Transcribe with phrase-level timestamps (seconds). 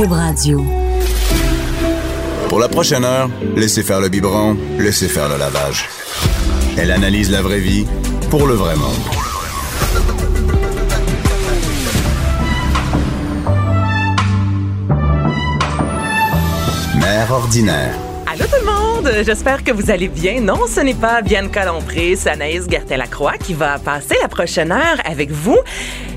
[0.00, 0.64] Cube Radio.
[2.48, 5.90] Pour la prochaine heure, laissez faire le biberon, laissez faire le lavage.
[6.78, 7.84] Elle analyse la vraie vie
[8.30, 8.96] pour le vrai monde.
[16.98, 17.94] Mère ordinaire.
[18.26, 20.40] Allô tout le monde, j'espère que vous allez bien.
[20.40, 24.98] Non, ce n'est pas Bianca Lompré, c'est Anaïs Gertin-Lacroix qui va passer la prochaine heure
[25.04, 25.58] avec vous.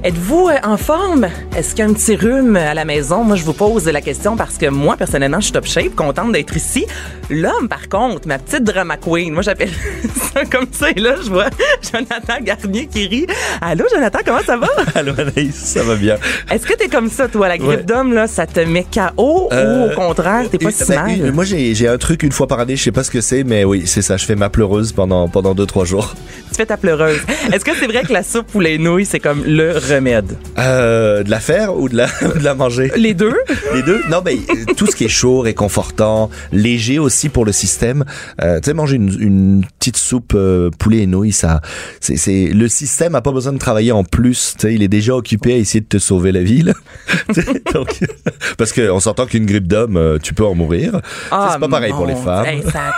[0.06, 1.28] Êtes-vous euh, en forme?
[1.56, 3.24] Est-ce qu'il y a un petit rhume à la maison?
[3.24, 6.34] Moi, je vous pose la question parce que moi, personnellement, je suis top shape, contente
[6.34, 6.86] d'être ici.
[7.30, 9.70] L'homme, par contre, ma petite drama queen, moi, j'appelle
[10.34, 10.90] ça comme ça.
[10.92, 11.46] Et là, je vois
[11.94, 13.28] Jonathan Garnier qui rit.
[13.62, 14.68] Allô, Jonathan, comment ça va?
[14.96, 16.18] Allô, Anaïs, ça va bien.
[16.52, 17.48] Est-ce que t'es comme ça, toi?
[17.48, 17.84] La grippe Ouais.
[17.84, 21.12] d'homme, là, ça te met KO ou Euh, au contraire, t'es pas si Ben, mal?
[21.18, 23.22] une- moi, j'ai j'ai un truc une fois par année, je sais pas ce que
[23.22, 24.18] c'est, mais oui, c'est ça.
[24.18, 26.14] Je fais ma pleureuse pendant pendant deux trois jours.
[26.50, 27.22] Tu fais ta pleureuse.
[27.54, 30.38] Est-ce que c'est vrai que la soupe ou les nouilles, c'est comme le remède?
[30.58, 32.92] Euh, de la faire ou de la de la manger?
[32.96, 33.36] Les deux?
[33.74, 34.02] Les deux?
[34.10, 38.04] Non, mais euh, tout ce qui est chaud, réconfortant, léger aussi pour le système.
[38.42, 41.62] Euh, tu sais, manger une, une petite soupe euh, poulet et nouilles, ça,
[42.00, 44.56] c'est, c'est le système a pas besoin de travailler en plus.
[44.58, 46.64] Tu sais, il est déjà occupé à essayer de te sauver la vie.
[46.64, 46.74] Là.
[47.74, 48.00] Donc,
[48.58, 50.94] parce que on s'entend qu'une grippe d'homme, tu peux en mourir.
[51.30, 52.44] Sais, c'est pas pareil pour les femmes.
[52.46, 52.94] Dieu, hey, ça-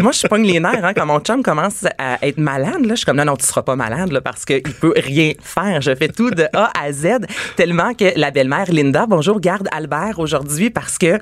[0.00, 2.84] Moi, je pogne les nerfs hein, quand mon chum commence à être malade.
[2.84, 5.32] Là, je suis comme non, non, tu seras pas malade là, parce qu'il peut rien
[5.42, 5.80] faire.
[5.80, 10.20] Je fais tout de A à Z tellement que la belle-mère Linda, bonjour, garde Albert
[10.20, 11.18] aujourd'hui parce que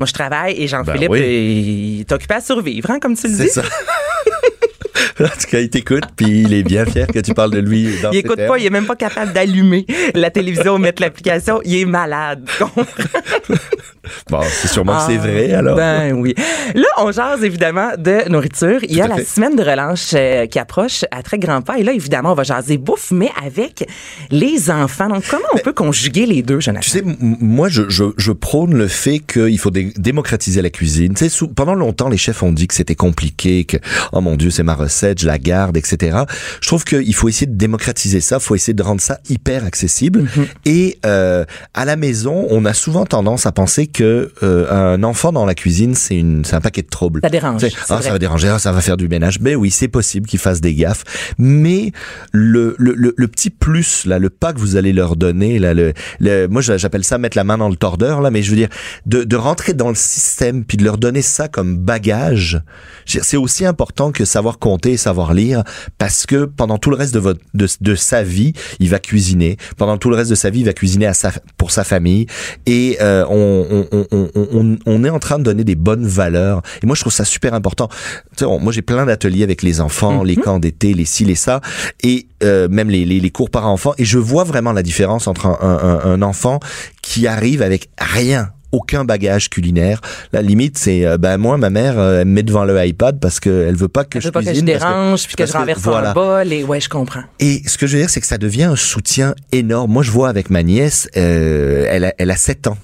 [0.00, 1.96] moi je travaille et Jean-Philippe, Ben oui.
[1.98, 3.50] euh, est occupé à survivre, hein, comme tu le C'est dis.
[3.50, 3.62] ça.
[5.20, 8.00] en tout cas, il t'écoute, puis il est bien fier que tu parles de lui
[8.02, 8.48] dans Il écoute termes.
[8.48, 11.60] pas, il est même pas capable d'allumer la télévision ou mettre l'application.
[11.64, 12.48] Il est malade.
[14.30, 15.76] Bon, c'est sûrement que c'est Ah, vrai, alors.
[15.76, 16.34] Ben oui.
[16.74, 18.80] Là, on jase évidemment de nourriture.
[18.84, 19.24] Il y a la fait.
[19.24, 21.78] semaine de relâche euh, qui approche à très grands pas.
[21.78, 23.88] Et là, évidemment, on va jaser bouffe, mais avec
[24.30, 25.08] les enfants.
[25.08, 26.82] Donc, comment on peut conjuguer les deux, Jonathan?
[26.84, 31.14] Tu sais, moi, je, je, je prône le fait qu'il faut dé- démocratiser la cuisine.
[31.14, 33.76] Tu sais, sous- pendant longtemps, les chefs ont dit que c'était compliqué, que
[34.12, 36.18] oh mon Dieu, c'est ma recette, je la garde, etc.
[36.60, 40.28] Je trouve qu'il faut essayer de démocratiser ça, faut essayer de rendre ça hyper accessible.
[40.64, 45.32] Et euh, à la maison, on a souvent tendance à penser que euh, un enfant
[45.32, 47.20] dans la cuisine, c'est une, c'est un paquet de troubles.
[47.22, 49.40] Ça dérange, ah, ça va déranger, ah, ça va faire du ménage.
[49.40, 51.04] Ben oui, c'est possible qu'ils fassent des gaffes,
[51.38, 51.92] mais
[52.32, 55.74] le, le, le, le petit plus là, le pas que vous allez leur donner là,
[55.74, 58.56] le, le moi j'appelle ça mettre la main dans le tordeur là, mais je veux
[58.56, 58.68] dire
[59.06, 62.60] de, de rentrer dans le système puis de leur donner ça comme bagage.
[63.06, 65.64] C'est aussi important que savoir compter et savoir lire
[65.98, 69.56] parce que pendant tout le reste de votre de, de sa vie, il va cuisiner.
[69.76, 72.26] Pendant tout le reste de sa vie, il va cuisiner à sa, pour sa famille
[72.66, 76.06] et euh, on, on, on, on, on, on est en train de donner des bonnes
[76.06, 76.62] valeurs.
[76.82, 77.88] Et moi, je trouve ça super important.
[77.88, 81.24] Tu sais, on- moi, j'ai plein d'ateliers avec les enfants, les camps d'été, les ci,
[81.24, 81.60] les ça,
[82.02, 83.94] et euh, même les, les, les cours par enfant.
[83.98, 86.60] Et je vois vraiment la différence entre un, un, un enfant
[87.02, 90.00] qui arrive avec rien aucun bagage culinaire.
[90.32, 93.20] La limite, c'est euh, ben moi, ma mère, euh, elle me met devant le iPad
[93.20, 95.44] parce qu'elle veut pas que Je je veux pas que je que- dérange, puis que
[95.44, 96.12] je renverse voilà.
[96.12, 96.50] un bol.
[96.50, 97.20] Et ouais, je comprends.
[97.38, 99.92] Et ce que je veux dire, c'est que ça devient un soutien énorme.
[99.92, 102.78] Moi, je vois avec ma nièce, euh, elle, a, elle a 7 ans.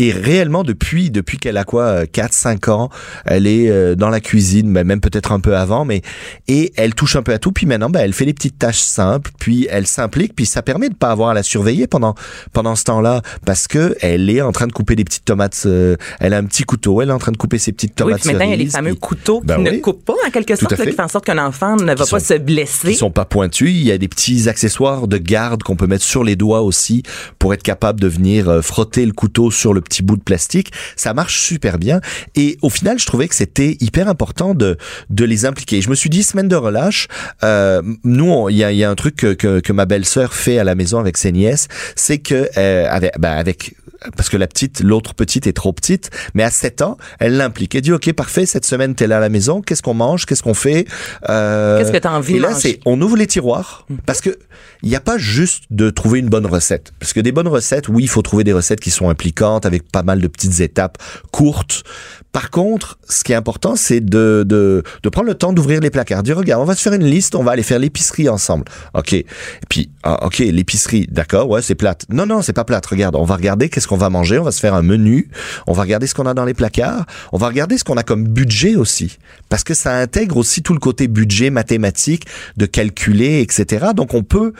[0.00, 2.88] Et réellement, depuis depuis qu'elle a quoi, 4 5 ans,
[3.24, 6.02] elle est euh, dans la cuisine, mais même peut-être un peu avant, mais
[6.46, 7.50] et elle touche un peu à tout.
[7.52, 10.88] Puis maintenant, ben, elle fait des petites tâches simples, puis elle s'implique, puis ça permet
[10.88, 12.14] de pas avoir à la surveiller pendant
[12.52, 15.62] pendant ce temps-là, parce que elle est en train de couper des petites tomates.
[15.66, 17.96] euh, elle a un petit couteau, elle est en train de couper ses petites Oui,
[17.96, 19.80] tomates puis maintenant, il y a les cerises, fameux puis- couteaux Ben qui ne oui.
[19.80, 20.90] coupent pas, en quelque sorte, là, fait.
[20.90, 22.88] qui font en sorte qu'un enfant ne va pas se blesser.
[22.92, 23.68] qui sont pas pointus.
[23.70, 27.02] Il y a des petits accessoires de garde qu'on peut mettre sur les doigts aussi
[27.40, 30.72] pour être capable de venir euh, frotter le couteau sur le petit bout de plastique.
[30.96, 32.00] Ça marche super bien.
[32.34, 34.76] Et au final, je trouvais que c'était hyper important de
[35.10, 35.80] de les impliquer.
[35.80, 37.08] Je me suis dit semaine de relâche.
[37.42, 40.98] Euh, nous, il y a, un truc que, que, ma belle-sœur fait à la maison
[40.98, 43.74] avec ses nièces, c'est que euh, ben, avec
[44.16, 47.74] parce que la petite, l'autre petite est trop petite, mais à 7 ans, elle l'implique.
[47.74, 50.42] Elle dit, OK, parfait, cette semaine, t'es là à la maison, qu'est-ce qu'on mange, qu'est-ce
[50.42, 50.86] qu'on fait?
[51.28, 54.38] Euh, Qu'est-ce que t'as envie et là, c'est, on ouvre les tiroirs, parce que
[54.82, 56.92] il n'y a pas juste de trouver une bonne recette.
[57.00, 59.90] Parce que des bonnes recettes, oui, il faut trouver des recettes qui sont impliquantes, avec
[59.90, 60.98] pas mal de petites étapes
[61.32, 61.82] courtes.
[62.30, 65.90] Par contre, ce qui est important, c'est de, de, de prendre le temps d'ouvrir les
[65.90, 66.22] placards.
[66.22, 68.66] Dire, regarde, on va se faire une liste, on va aller faire l'épicerie ensemble.
[68.94, 69.14] OK.
[69.14, 69.26] Et
[69.68, 72.04] puis, ah, OK, l'épicerie, d'accord, ouais, c'est plate.
[72.10, 72.86] Non, non, c'est pas plate.
[72.86, 75.28] Regarde, on va regarder qu'est-ce qu'on va manger, on va se faire un menu,
[75.66, 78.02] on va regarder ce qu'on a dans les placards, on va regarder ce qu'on a
[78.04, 79.18] comme budget aussi.
[79.48, 82.26] Parce que ça intègre aussi tout le côté budget mathématique,
[82.56, 83.86] de calculer, etc.
[83.96, 84.52] Donc, on peut,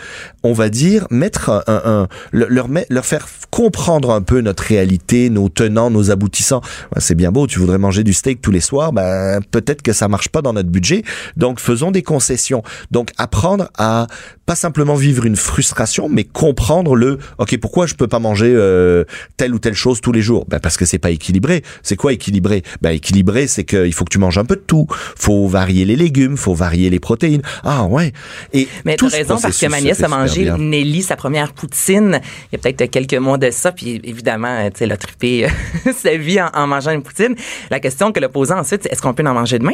[0.43, 4.63] on va dire, mettre un, un- un- le- leur, leur faire comprendre un peu notre
[4.65, 6.63] réalité, nos tenants, nos aboutissants.
[6.99, 10.09] C'est bien beau, tu voudrais manger du steak tous les soirs, ben peut-être que ça
[10.09, 11.03] marche pas dans notre budget.
[11.37, 12.63] Donc faisons des concessions.
[12.91, 14.07] Donc apprendre à
[14.47, 19.05] pas simplement vivre une frustration, mais comprendre le OK, pourquoi je peux pas manger euh,
[19.37, 21.63] telle ou telle chose tous les jours Ben parce que c'est pas équilibré.
[21.83, 22.63] C'est quoi équilibré?
[22.83, 24.87] Ben équilibré, c'est qu'il faut que tu manges un peu de tout.
[24.91, 27.43] Faut varier les légumes, faut varier les protéines.
[27.65, 28.13] Ah ouais.
[28.53, 32.21] Et mais tu as raison parce que ma nièce a mangé Nelly sa première poutine
[32.51, 35.47] il y a peut-être quelques mois de ça puis évidemment, tu sais, elle a trippé
[35.97, 37.35] sa vie en, en, mangeant une poutine.
[37.71, 39.73] La question que le posant ensuite, c'est est-ce qu'on peut en manger demain?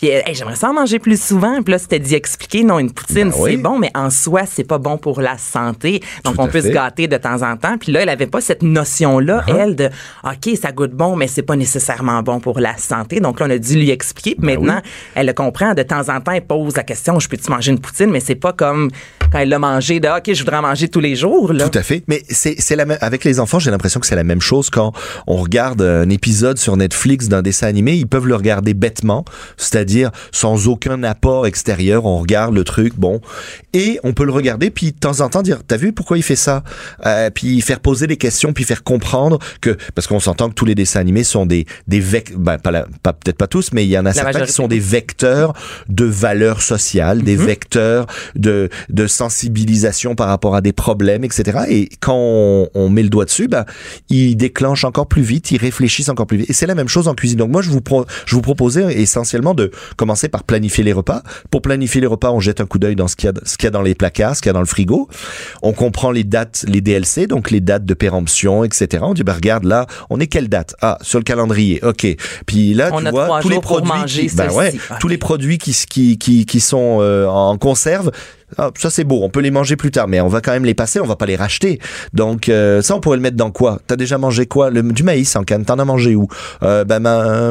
[0.00, 1.62] Puis j'aimerais ça en manger plus souvent.
[1.62, 4.64] Puis là, c'était dit expliquer, non, une poutine, ben c'est bon, mais en soi, c'est
[4.64, 6.02] pas bon pour la santé.
[6.24, 7.76] Donc, on peut se gâter de temps en temps.
[7.76, 9.56] Puis là, elle avait pas cette notion-là, uh-huh.
[9.56, 9.90] elle, de
[10.24, 13.20] OK, ça goûte bon, mais c'est pas nécessairement bon pour la santé.
[13.20, 14.34] Donc là, on a dû lui expliquer.
[14.36, 14.80] Puis ben maintenant,
[15.14, 15.74] elle le comprend.
[15.74, 18.10] De temps en temps, elle pose la question, je peux-tu manger une poutine?
[18.10, 18.90] Mais c'est pas comme
[19.30, 21.52] quand elle l'a mangé de OK, je voudrais en manger tous les jours.
[21.52, 21.68] Là.
[21.68, 22.02] Tout à fait.
[22.08, 24.70] Mais c'est, c'est la même, avec les enfants, j'ai l'impression que c'est la même chose
[24.70, 24.92] quand
[25.26, 27.94] on regarde un épisode sur Netflix d'un dessin animé.
[27.94, 29.24] Ils peuvent le regarder bêtement,
[29.56, 29.89] c'est-à-dire
[30.32, 32.04] sans aucun apport extérieur.
[32.06, 33.20] On regarde le truc, bon,
[33.72, 36.22] et on peut le regarder puis de temps en temps dire, t'as vu pourquoi il
[36.22, 36.62] fait ça?
[37.06, 40.64] Euh, Puis faire poser des questions, puis faire comprendre que parce qu'on s'entend que tous
[40.64, 43.90] les dessins animés sont des des vecteurs, ben, pas, pas peut-être pas tous, mais il
[43.90, 45.54] y en a certains qui sont des vecteurs
[45.88, 47.44] de valeurs sociales, des mm-hmm.
[47.44, 51.60] vecteurs de de sensibilisation par rapport à des problèmes, etc.
[51.68, 53.64] Et quand on, met le doigt dessus, ben
[54.08, 56.50] ils déclenchent encore plus vite, ils réfléchissent encore plus vite.
[56.50, 57.38] Et c'est la même chose en cuisine.
[57.38, 61.22] Donc moi je vous pro, je vous proposais essentiellement de commencer par planifier les repas.
[61.50, 63.56] Pour planifier les repas, on jette un coup d'œil dans ce qu'il y a, ce
[63.56, 65.08] qu'il y a dans les placards, ce qu'il y a dans le frigo.
[65.62, 69.02] On comprend les dates, les DLC, donc les dates de péremption, etc.
[69.06, 70.74] On dit, bah, regarde, là, on est quelle date?
[70.80, 71.82] Ah, sur le calendrier.
[71.84, 72.06] OK.
[72.46, 76.18] Puis là, tu vois, tous les produits, qui, ben ouais, tous les produits qui, qui,
[76.18, 78.10] qui, qui sont euh, en conserve,
[78.58, 80.64] ah, ça c'est beau, on peut les manger plus tard, mais on va quand même
[80.64, 81.78] les passer, on va pas les racheter.
[82.12, 83.80] Donc euh, ça, on pourrait le mettre dans quoi?
[83.86, 84.70] T'as déjà mangé quoi?
[84.70, 85.64] Le, Du maïs en canne.
[85.64, 86.28] T'en as mangé où?
[86.62, 87.00] Euh, Ben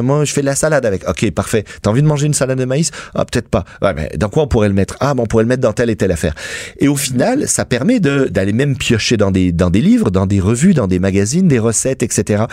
[0.02, 1.08] moi, je fais de la salade avec.
[1.08, 1.64] Ok, parfait.
[1.82, 2.90] T'as envie de manger une salade de maïs?
[3.14, 3.64] Ah, peut-être pas.
[3.82, 4.96] Ouais, mais dans quoi on pourrait le mettre?
[5.00, 6.34] Ah, bon, on pourrait le mettre dans telle et telle affaire.
[6.78, 10.26] Et au final, ça permet de d'aller même piocher dans des dans des livres, dans
[10.26, 12.44] des revues, dans des magazines, des recettes, etc.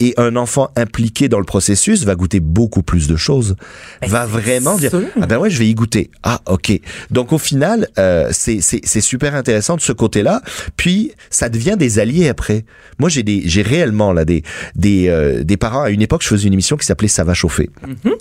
[0.00, 3.56] Et un enfant impliqué dans le processus va goûter beaucoup plus de choses.
[4.00, 6.10] Ben, va vraiment dire ah ben ouais, je vais y goûter.
[6.22, 6.72] Ah, ok.
[7.10, 10.42] Donc au final euh, c'est super intéressant de ce côté-là.
[10.76, 12.64] Puis ça devient des alliés après.
[12.98, 14.42] Moi, j'ai des j'ai réellement là des
[14.74, 15.82] des euh, des parents.
[15.82, 17.70] À une époque, je faisais une émission qui s'appelait Ça va chauffer.
[17.86, 18.14] Mm-hmm.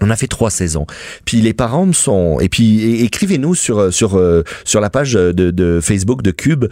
[0.00, 0.86] On a fait trois saisons.
[1.24, 5.32] Puis les parents me sont et puis écrivez-nous sur sur euh, sur la page de,
[5.32, 6.64] de Facebook de Cube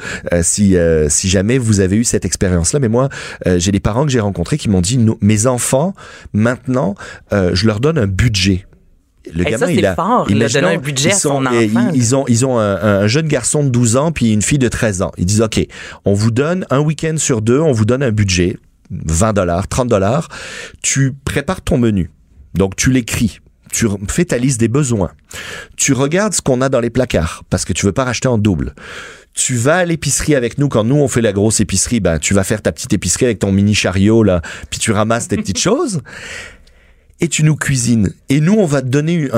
[0.42, 0.76] si
[1.08, 2.80] si jamais vous avez eu cette expérience là.
[2.80, 3.08] Mais moi
[3.58, 5.94] j'ai des parents que j'ai rencontrés qui m'ont dit mes enfants
[6.32, 6.96] maintenant
[7.30, 8.66] je leur donne un budget
[9.34, 11.90] le gamin, ça, il a, fort, il un budget ils sont, à son enfant.
[11.94, 15.02] Ils, ont, ils ont un, jeune garçon de 12 ans puis une fille de 13
[15.02, 15.12] ans.
[15.18, 15.60] Ils disent, OK,
[16.04, 18.56] on vous donne un week-end sur deux, on vous donne un budget,
[18.90, 20.28] 20 dollars, 30 dollars.
[20.82, 22.10] Tu prépares ton menu.
[22.54, 23.40] Donc, tu l'écris.
[23.72, 25.12] Tu fais ta liste des besoins.
[25.76, 28.38] Tu regardes ce qu'on a dans les placards parce que tu veux pas racheter en
[28.38, 28.74] double
[29.32, 32.34] tu vas à l'épicerie avec nous quand nous on fait la grosse épicerie ben tu
[32.34, 35.58] vas faire ta petite épicerie avec ton mini chariot là puis tu ramasses tes petites
[35.68, 36.00] choses
[37.20, 38.12] et tu nous cuisines.
[38.28, 39.28] Et nous, on va te donner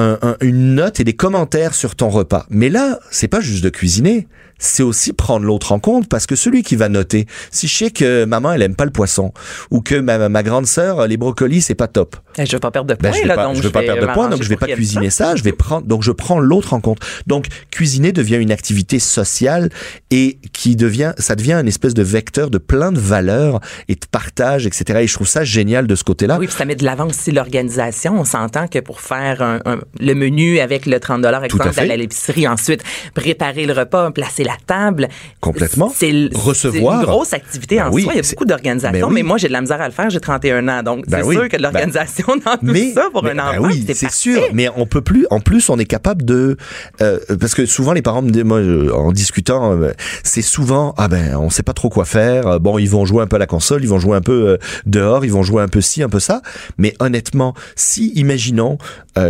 [0.40, 2.46] une note et des commentaires sur ton repas.
[2.50, 4.28] Mais là, c'est pas juste de cuisiner,
[4.62, 7.90] c'est aussi prendre l'autre en compte parce que celui qui va noter, si je sais
[7.90, 9.32] que maman elle aime pas le poisson
[9.70, 12.16] ou que ma, ma grande sœur les brocolis c'est pas top.
[12.38, 13.82] Et je veux pas perdre de ben, points je là, pas, donc je veux pas
[13.82, 16.38] perdre de points donc je vais pas cuisiner ça, je vais prendre donc je prends
[16.38, 16.98] l'autre en compte.
[17.26, 19.68] Donc cuisiner devient une activité sociale
[20.10, 24.06] et qui devient ça devient une espèce de vecteur de plein de valeurs et de
[24.10, 25.00] partage etc.
[25.02, 26.38] Et je trouve ça génial de ce côté-là.
[26.38, 28.18] Oui, puis ça met de l'avant aussi l'organisation.
[28.18, 29.60] On s'entend que pour faire un,
[29.98, 32.82] le menu avec le 30 dollars exemple d'aller à l'épicerie ensuite
[33.14, 35.08] préparer le repas, placer la table.
[35.40, 35.92] Complètement.
[35.94, 37.00] C'est recevoir.
[37.00, 38.12] une grosse activité en ben soi.
[38.14, 40.10] Il y a beaucoup d'organisation, ben mais moi, j'ai de la misère à le faire.
[40.10, 40.82] J'ai 31 ans.
[40.82, 44.42] Donc, ben c'est sûr que l'organisation dans tout ça pour un enfant, oui, c'est sûr.
[44.52, 45.26] Mais on peut plus.
[45.30, 46.56] En plus, on est capable de.
[47.00, 48.60] Euh, parce que souvent, les parents me disent, moi,
[48.94, 49.92] en discutant, euh,
[50.22, 52.60] c'est souvent, ah ben, on sait pas trop quoi faire.
[52.60, 54.56] Bon, ils vont jouer un peu à la console, ils vont jouer un peu euh,
[54.86, 56.42] dehors, ils vont jouer un peu ci, un peu ça.
[56.78, 58.78] Mais honnêtement, si, imaginons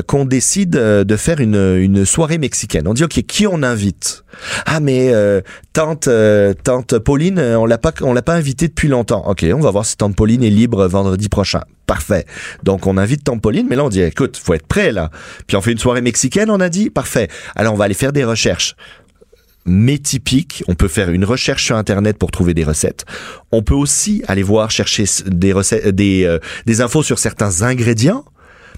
[0.07, 4.22] qu'on décide de faire une, une soirée mexicaine, on dit, OK, qui on invite?
[4.67, 5.41] Ah, mais euh,
[5.73, 9.29] tante euh, tante Pauline, euh, on l'a pas on l'a pas invitée depuis longtemps.
[9.29, 11.63] OK, on va voir si tante Pauline est libre vendredi prochain.
[11.87, 12.27] Parfait.
[12.63, 15.11] Donc on invite tante Pauline, mais là on dit écoute, faut être prêt là.
[15.47, 17.29] Puis on fait une soirée mexicaine, on a dit parfait.
[17.57, 18.77] Alors on va aller faire des recherches
[19.65, 20.65] mais typiques.
[20.67, 23.05] On peut faire une recherche sur Internet pour trouver des recettes.
[23.53, 28.25] On peut aussi aller voir chercher des recettes, des, des infos sur certains ingrédients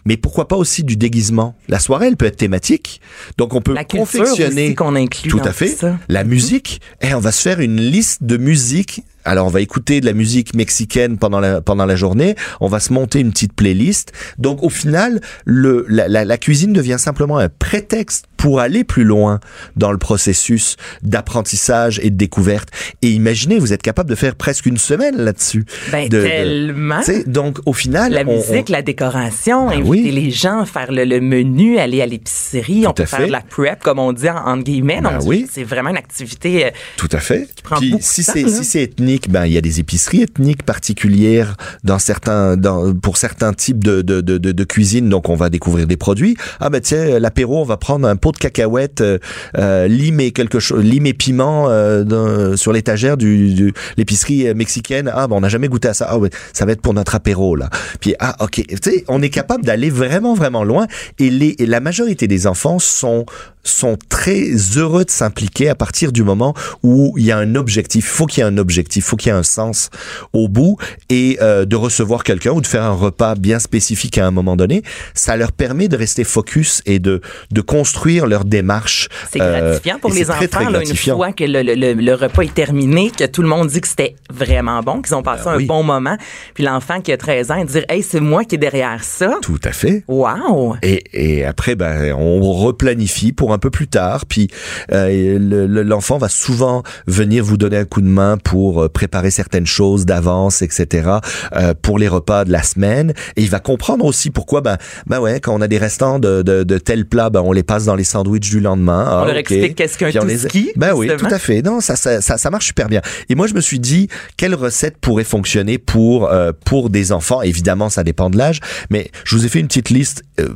[0.05, 1.55] mais pourquoi pas aussi du déguisement?
[1.69, 3.01] La soirée, elle peut être thématique,
[3.39, 5.99] donc on peut la confectionner qu'on inclut tout à fait ça.
[6.09, 6.81] la musique.
[7.01, 10.13] Et on va se faire une liste de musique Alors on va écouter de la
[10.13, 12.35] musique mexicaine pendant la pendant la journée.
[12.61, 14.13] On va se monter une petite playlist.
[14.39, 19.05] Donc au final, le la, la, la cuisine devient simplement un prétexte pour aller plus
[19.05, 19.41] loin
[19.77, 20.77] dans le processus
[21.25, 22.69] d'apprentissage et de découverte.
[23.01, 25.65] Et imaginez, vous êtes capable de faire presque une semaine là-dessus.
[25.91, 27.01] Ben, De- tellement.
[27.27, 30.11] donc au final, La on- musique, on- la décoration, Ben inviter oui.
[30.11, 33.83] les gens, faire le, le menu, aller à l'épicerie, on peut faire de la prep,
[33.83, 35.01] comme on dit en, entre guillemets.
[35.01, 35.47] Ben Donc, oui.
[35.51, 36.67] c'est vraiment une activité.
[36.67, 37.49] euh, Tout à fait.
[37.63, 40.23] prend Puis beaucoup si de temps, c'est si c'est ben il y a des épiceries
[40.23, 45.09] ethniques particulières dans certains dans pour certains types de de, de, de, cuisine.
[45.09, 46.37] Donc on va découvrir des produits.
[46.61, 49.19] Ah ben tiens l'apéro, on va prendre un pot de cacahuètes, euh,
[49.57, 54.55] euh, lime et quelque chose, lime et piment euh, sur l'étagère du, du l'épicerie euh,
[54.55, 55.11] mexicaine.
[55.13, 56.07] Ah ben on n'a jamais goûté à ça.
[56.11, 57.71] Ah ouais, ça va être pour notre apéro là.
[58.01, 60.87] Puis ah ok, tu sais on est capable d'aller vraiment vraiment loin
[61.19, 63.27] et les et la majorité des enfants sont
[63.65, 68.05] sont très heureux de s'impliquer à partir du moment où il y a un objectif.
[68.05, 69.91] Il faut qu'il y ait un objectif, il faut qu'il y ait un sens
[70.33, 70.77] au bout
[71.11, 74.57] et euh, de recevoir quelqu'un ou de faire un repas bien spécifique à un moment
[74.57, 74.83] donné,
[75.15, 79.09] ça leur permet de rester focus et de de construire leur démarche.
[79.31, 82.15] C'est Euh, gratifiant pour et les très enfants, là, une fois que le, le- le-
[82.15, 85.45] repas est terminé, que tout le monde dit que c'était vraiment bon, qu'ils ont passé
[85.47, 86.17] Ben un bon moment.
[86.55, 89.39] Puis l'enfant qui a 13 ans, il dire Hey, c'est moi qui est derrière ça.
[89.43, 90.05] Tout à fait.
[90.09, 90.77] Wow!
[90.83, 94.27] Et, et après, ben, on replanifie pour un peu plus tard.
[94.27, 94.49] Puis
[94.93, 98.89] euh, le- le- l'enfant va souvent venir vous donner un coup de main pour euh,
[98.89, 101.09] préparer certaines choses d'avance, etc.
[101.57, 103.13] euh, pour les repas de la semaine.
[103.37, 106.43] Et il va comprendre aussi pourquoi, ben, ben ouais, quand on a des restants de,
[106.43, 109.05] de, de tels plats, ben on les passe dans les sandwichs du lendemain.
[109.07, 110.35] Ah, On leur explique qu'est-ce qu'un les-
[110.77, 111.63] Ben oui, tout à fait.
[111.63, 113.01] Non, ça, ça, ça, ça marche super bien.
[113.29, 117.43] Et moi, je me suis dit, quelle recette pourrait fonctionner pour euh, pour des enfants?
[117.43, 120.23] Évidemment, ça dépend de l'âge, mais je vous ai fait une petite liste.
[120.41, 120.49] euh,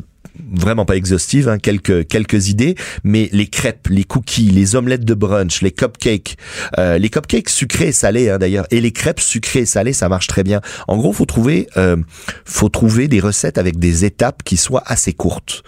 [0.52, 5.14] vraiment pas exhaustive, hein, quelques quelques idées, mais les crêpes, les cookies, les omelettes de
[5.14, 6.36] brunch, les cupcakes,
[6.78, 10.08] euh, les cupcakes sucrés et salés hein, d'ailleurs, et les crêpes sucrées et salées, ça
[10.08, 10.60] marche très bien.
[10.86, 11.96] En gros, faut trouver euh,
[12.44, 15.62] faut trouver des recettes avec des étapes qui soient assez courtes.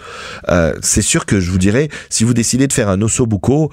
[0.48, 3.70] Euh, c'est sûr que je vous dirais, si vous décidez de faire un osso buco,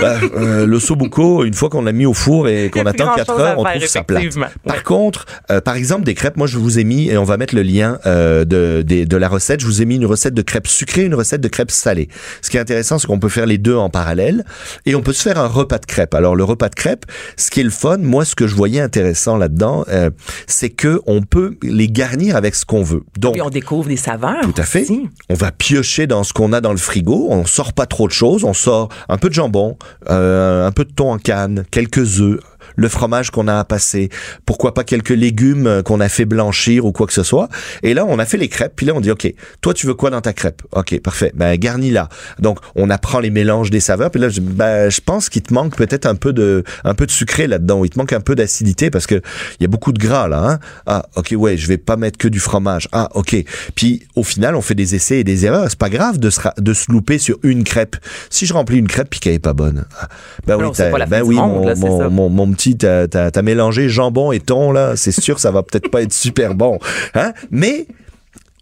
[0.00, 3.26] bah, euh, le sobuco, une fois qu'on l'a mis au four et qu'on attend 4
[3.26, 4.20] grand-chose à heures, on trouve ça plate.
[4.20, 4.46] effectivement.
[4.64, 7.36] Par contre, euh, par exemple, des crêpes, moi je vous ai mis, et on va
[7.36, 10.34] mettre le lien euh, de, des- de la recette, je vous ai mis une recette
[10.34, 12.08] de crêpes sucrées, une recette de crêpes salées.
[12.42, 14.44] Ce qui est intéressant, c'est qu'on peut faire les deux en parallèle
[14.86, 16.14] et on peut se faire un repas de crêpes.
[16.14, 17.04] Alors le repas de crêpes,
[17.36, 20.10] ce qui est le fun, moi ce que je voyais intéressant là-dedans, euh,
[20.46, 23.02] c'est que on peut les garnir avec ce qu'on veut.
[23.18, 24.40] Donc, Puis on découvre des saveurs.
[24.42, 24.82] tout à fait.
[24.82, 25.08] aussi.
[25.28, 27.26] On va piocher dans ce qu'on a dans le frigo.
[27.30, 28.44] On sort pas trop de choses.
[28.44, 29.76] On sort un peu de jambon,
[30.08, 32.40] euh, un peu de thon en canne, quelques œufs,
[32.76, 34.08] le fromage qu'on a à passer.
[34.46, 37.48] Pourquoi pas quelques légumes euh, qu'on a fait blanchir ou quoi que ce soit.
[37.82, 38.72] Et là, on a fait les crêpes.
[38.76, 40.62] Puis là, on dit, OK, toi, tu veux quoi dans ta crêpe?
[40.72, 41.32] OK, parfait.
[41.34, 42.08] Ben, garnis là.
[42.38, 44.10] Donc, on apprend les mélanges des saveurs.
[44.10, 47.06] Puis là, je, ben, je pense qu'il te manque peut-être un peu de, un peu
[47.06, 47.84] de sucré là-dedans.
[47.84, 49.16] Il te manque un peu d'acidité parce que
[49.58, 50.42] il y a beaucoup de gras là.
[50.42, 50.58] Hein?
[50.86, 52.88] Ah, OK, ouais, je vais pas mettre que du fromage.
[52.92, 53.36] Ah, OK.
[53.74, 55.66] Puis, au final, on fait des essais et des erreurs.
[55.68, 57.96] C'est pas grave de se, de se louper sur une crêpe.
[58.30, 59.84] Si je remplis une crêpe puis qu'elle est pas bonne.
[60.00, 60.08] ah,
[60.46, 60.70] Ben oui,
[61.08, 64.94] ben oui, mon, mon, mon, mon petit, t'as, t'as, t'as mélangé jambon et thon, là.
[64.96, 66.78] C'est sûr, ça va peut-être pas être super bon.
[67.14, 67.32] Hein?
[67.50, 67.86] Mais,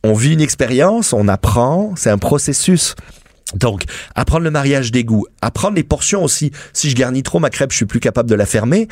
[0.05, 2.95] on vit une expérience, on apprend, c'est un processus.
[3.55, 6.53] Donc, apprendre le mariage des goûts, apprendre les portions aussi.
[6.75, 8.89] Si je garnis trop ma crêpe, je suis plus capable de la fermer.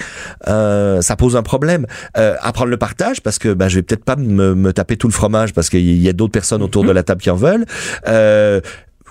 [0.49, 1.87] Euh, ça pose un problème.
[2.17, 5.13] Euh, apprendre le partage parce que ben, je vais peut-être pas me, taper tout le
[5.13, 7.67] fromage parce qu'il y a d'autres personnes autour de la table qui en veulent.
[8.09, 8.63] Euh,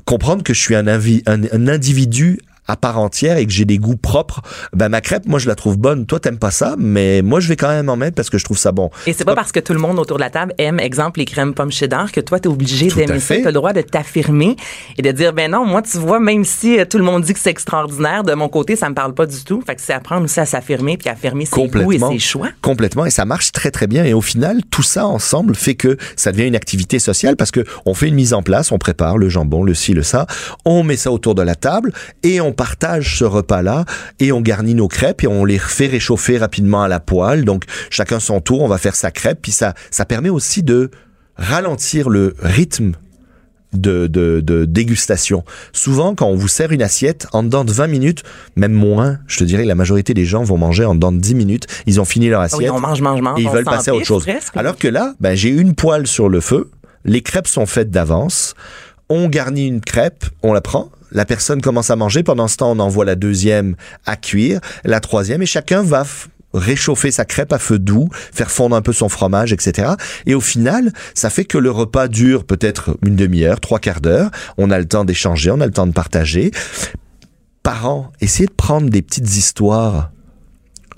[0.06, 3.98] comprendre que je suis un, un individu à part entière et que j'ai des goûts
[3.98, 4.42] propres,
[4.74, 6.06] ben ma crêpe, moi je la trouve bonne.
[6.06, 8.44] Toi t'aimes pas ça, mais moi je vais quand même en mettre parce que je
[8.44, 8.90] trouve ça bon.
[9.08, 11.26] Et c'est pas parce que tout le monde autour de la table aime, exemple, les
[11.26, 13.36] crèmes pommes cheddar que toi, t'es obligé d'aimer ça.
[13.38, 14.56] T'as le droit de t'affirmer
[14.98, 17.34] et de dire, ben non, moi, tu vois, même si euh, tout le monde dit
[17.34, 19.62] que c'est extraordinaire, de mon côté, ça me parle pas du tout.
[19.66, 22.50] Fait que c'est apprendre aussi à s'affirmer puis à affirmer ses goûts et ses choix.
[22.62, 23.06] Complètement.
[23.06, 24.04] Et ça marche très, très bien.
[24.06, 27.64] Et au final, tout ça ensemble fait que ça devient une activité sociale parce que
[27.86, 30.26] on fait une mise en place, on prépare le jambon, le ci, le ça,
[30.66, 31.94] on met ça autour de la table
[32.24, 33.86] et on partage ce repas-là
[34.20, 37.46] et on garnit nos crêpes et on les fait réchauffer rapidement à la poêle.
[37.46, 39.40] Donc, chacun son tour, on va faire sa crêpe.
[39.42, 40.90] Puis ça, ça permet aussi de
[41.38, 42.94] ralentir le rythme
[43.74, 45.44] de, de, de dégustation.
[45.74, 48.24] Souvent, quand on vous sert une assiette, en dedans de 20 minutes,
[48.56, 51.36] même moins, je te dirais, la majorité des gens vont manger en dedans de 10
[51.36, 51.68] minutes.
[51.86, 53.40] Ils ont fini leur Ah assiette oui, on mange, mange, mange.
[53.40, 54.24] et ils veulent passer à autre chose.
[54.24, 54.56] presque.
[54.56, 56.72] Alors que là, ben, j'ai une poêle sur le feu,
[57.04, 58.56] les crêpes sont faites d'avance,
[59.10, 62.72] on garnit une crêpe, on la prend, la personne commence à manger, pendant ce temps,
[62.72, 66.06] on envoie la deuxième à cuire, la troisième, et chacun va
[66.54, 69.94] réchauffer sa crêpe à feu doux, faire fondre un peu son fromage, etc.
[70.26, 74.32] Et au final, ça fait que le repas dure peut-être une demi-heure, trois quarts d'heure.
[74.58, 76.52] On a le temps d'échanger, on a le temps de partager.
[77.64, 80.12] Parents, essayez de prendre des petites histoires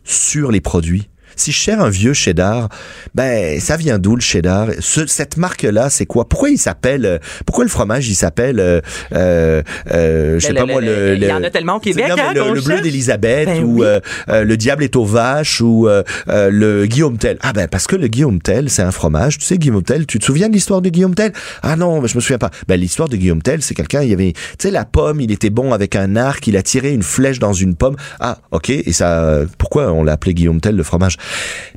[0.03, 1.09] sur les produits.
[1.37, 2.69] Si je cherche un vieux cheddar,
[3.15, 4.67] ben ça vient d'où le cheddar?
[4.79, 6.27] Ce- Cette marque-là, c'est quoi?
[6.27, 8.81] Pourquoi il s'appelle euh, Pourquoi le fromage il s'appelle euh,
[9.13, 11.79] euh, euh, Je sais Le- pas le- moi le- il y en a tellement au
[11.79, 13.85] Québec, Non, mais hein, le, le bleu d'Élisabeth Ben ou oui.
[13.85, 15.87] euh, euh, le diable est aux vaches ou
[16.27, 17.37] le Guillaume Tell.
[17.41, 19.37] Ah ben parce que le Guillaume Tell, c'est un fromage.
[19.37, 21.31] Tu sais Guillaume Tell, tu te souviens de l'histoire de Guillaume Tell?
[21.63, 22.49] Ah non, je me souviens pas.
[22.67, 25.31] Ben l'histoire de Guillaume Tell, c'est quelqu'un, il y avait, tu sais la pomme, il
[25.31, 27.95] était bon avec un arc, il a tiré une flèche dans une pomme.
[28.19, 28.69] Ah ok.
[28.69, 31.17] Et ça, pourquoi on l'a appelé Guillaume Tell le fromage?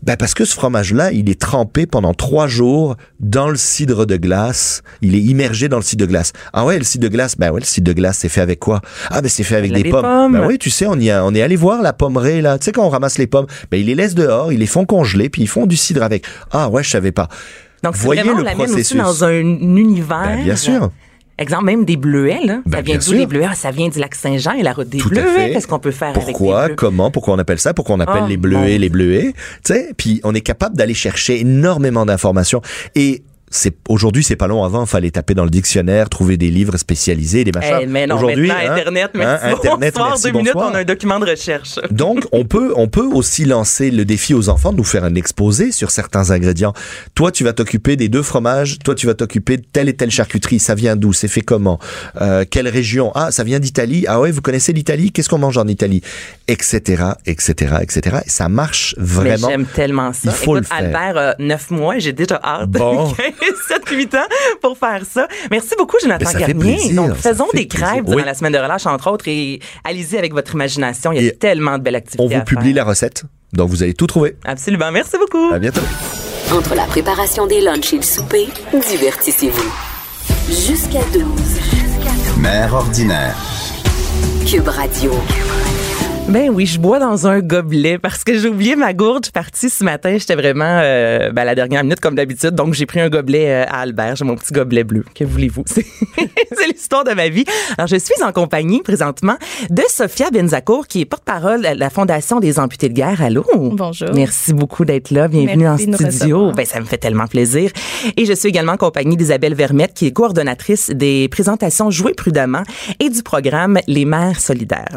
[0.03, 4.17] Ben parce que ce fromage-là, il est trempé pendant trois jours dans le cidre de
[4.17, 4.83] glace.
[5.03, 6.33] Il est immergé dans le cidre de glace.
[6.53, 7.37] Ah ouais, le cidre de glace?
[7.37, 8.81] Ben ouais, le cidre de glace, c'est fait avec quoi?
[9.11, 10.03] Ah ben c'est fait avec des des pommes.
[10.03, 10.33] pommes.
[10.33, 12.59] Ben oui, tu sais, on y a, on est allé voir la pommerie là.
[12.59, 14.87] Tu sais quand on ramasse les pommes, ben ils les laissent dehors, ils les font
[14.87, 16.25] congeler, puis ils font du cidre avec.
[16.51, 17.29] Ah ouais, je savais pas.
[17.83, 18.97] Donc, Voyez vraiment, on le aussi processus.
[18.97, 20.23] dans un univers.
[20.37, 20.91] Ben, bien sûr.
[21.41, 22.61] Exemple, même des bleuets, là.
[22.67, 23.47] Ben, ça vient d'où les bleuets?
[23.51, 25.53] Ah, ça vient du lac Saint-Jean et la route des Tout bleuets.
[25.53, 28.25] Qu'est-ce qu'on peut faire avec Pourquoi, des comment, pourquoi on appelle ça, pourquoi on appelle
[28.25, 29.33] Oh, les bleuets, les bleuets,
[29.65, 32.61] tu sais, puis on est capable d'aller chercher énormément d'informations.
[32.95, 36.77] Et c'est aujourd'hui c'est pas long avant fallait taper dans le dictionnaire trouver des livres
[36.77, 39.47] spécialisés des machins Eh, mais non, aujourd'hui maintenant, hein, Internet, hein, merci.
[39.47, 41.79] Internet bonsoir, merci deux minutes, on a un document de recherche.
[41.91, 45.15] Donc, on peut, on peut aussi lancer le défi aux enfants de nous faire un
[45.15, 46.73] exposé sur certains ingrédients.
[47.15, 48.79] Toi, tu vas t'occuper des deux fromages.
[48.79, 50.59] Toi, tu vas t'occuper de telle et telle charcuterie.
[50.59, 51.13] Ça vient d'où?
[51.13, 51.79] C'est fait comment?
[52.21, 53.13] Euh, quelle région?
[53.15, 54.05] Ah, ça vient d'Italie.
[54.09, 55.13] Ah ouais, vous connaissez l'Italie?
[55.13, 56.03] Qu'est-ce qu'on mange en Italie?
[56.51, 58.17] Etc., etc., etc.
[58.27, 59.49] Et ça marche vraiment.
[59.49, 60.21] j'aime tellement ça.
[60.25, 60.77] Il faut Écoute, le faire.
[61.01, 62.71] Albert a 9 mois et j'ai déjà hâte.
[62.71, 63.13] Bon.
[63.13, 63.15] 15,
[63.69, 64.19] 7, 8 ans
[64.61, 65.29] pour faire ça.
[65.51, 66.93] Merci beaucoup, Jonathan Garnier.
[66.93, 68.23] Donc, ça faisons fait des crêpes durant Oui.
[68.25, 71.13] la semaine de relâche, entre autres, et allez-y avec votre imagination.
[71.13, 73.25] Il y a Et tellement de belles activités On vous à publie la recette.
[73.53, 74.37] Donc, vous allez tout trouver.
[74.45, 74.91] Absolument.
[74.93, 75.53] Merci beaucoup.
[75.53, 75.81] À bientôt.
[76.53, 78.49] Entre la préparation des lunchs et le souper,
[78.89, 79.73] divertissez-vous.
[80.49, 81.23] Jusqu'à 12.
[82.39, 83.37] Mère ordinaire.
[84.47, 85.13] Cube Radio.
[86.29, 89.25] Ben oui, je bois dans un gobelet parce que j'ai oublié ma gourde.
[89.25, 90.17] Je suis partie ce matin.
[90.17, 92.51] J'étais vraiment euh, ben, à la dernière minute comme d'habitude.
[92.51, 94.17] Donc, j'ai pris un gobelet euh, à Albert.
[94.17, 95.05] J'ai mon petit gobelet bleu.
[95.13, 95.65] Que voulez-vous?
[95.67, 95.85] C'est
[96.69, 97.45] l'histoire de ma vie.
[97.77, 99.37] Alors, je suis en compagnie présentement
[99.71, 103.23] de Sophia Benzacourt, qui est porte-parole de la Fondation des amputés de guerre.
[103.23, 103.45] Allô?
[103.55, 104.11] Bonjour.
[104.15, 105.27] Merci beaucoup d'être là.
[105.27, 106.53] Bienvenue Merci en studio.
[106.53, 107.73] Ben, ça me fait tellement plaisir.
[108.17, 112.63] Et je suis également en compagnie d'Isabelle Vermette, qui est coordonnatrice des présentations Jouer prudemment
[113.01, 114.97] et du programme Les Mères solidaires.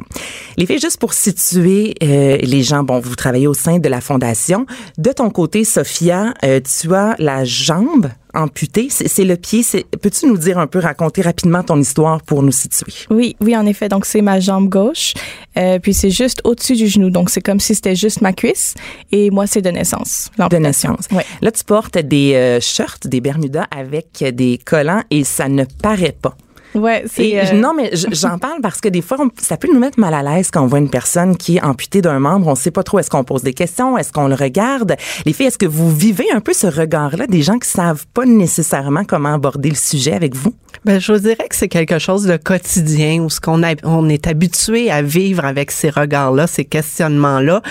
[0.57, 4.01] Les filles, juste pour situer euh, les gens, bon, vous travaillez au sein de la
[4.01, 4.65] Fondation.
[4.97, 8.87] De ton côté, Sophia, euh, tu as la jambe amputée.
[8.89, 9.63] C'est le pied.
[10.01, 12.93] Peux-tu nous dire un peu, raconter rapidement ton histoire pour nous situer?
[13.09, 13.89] Oui, oui, en effet.
[13.89, 15.13] Donc, c'est ma jambe gauche.
[15.57, 17.09] Euh, puis, c'est juste au-dessus du genou.
[17.09, 18.73] Donc, c'est comme si c'était juste ma cuisse.
[19.11, 20.31] Et moi, c'est de naissance.
[20.37, 21.07] de naissance.
[21.11, 21.25] Ouais.
[21.41, 26.15] Là, tu portes des euh, shirts, des bermudas avec des collants et ça ne paraît
[26.19, 26.35] pas.
[26.75, 27.39] Ouais, c'est.
[27.39, 30.13] Euh, non, mais j'en parle parce que des fois, on- ça peut nous mettre mal
[30.13, 32.47] à l'aise quand on voit une personne qui est amputée d'un membre.
[32.47, 34.95] On sait pas trop est-ce qu'on pose des questions, est-ce qu'on le regarde?
[35.25, 38.25] Les filles, est-ce que vous vivez un peu ce regard-là des gens qui savent pas
[38.25, 40.53] nécessairement comment aborder le sujet avec vous?
[40.85, 44.27] Ben, je vous dirais que c'est quelque chose de quotidien où ce qu'on on est
[44.27, 47.61] habitué à vivre avec ces regards-là, ces questionnements-là.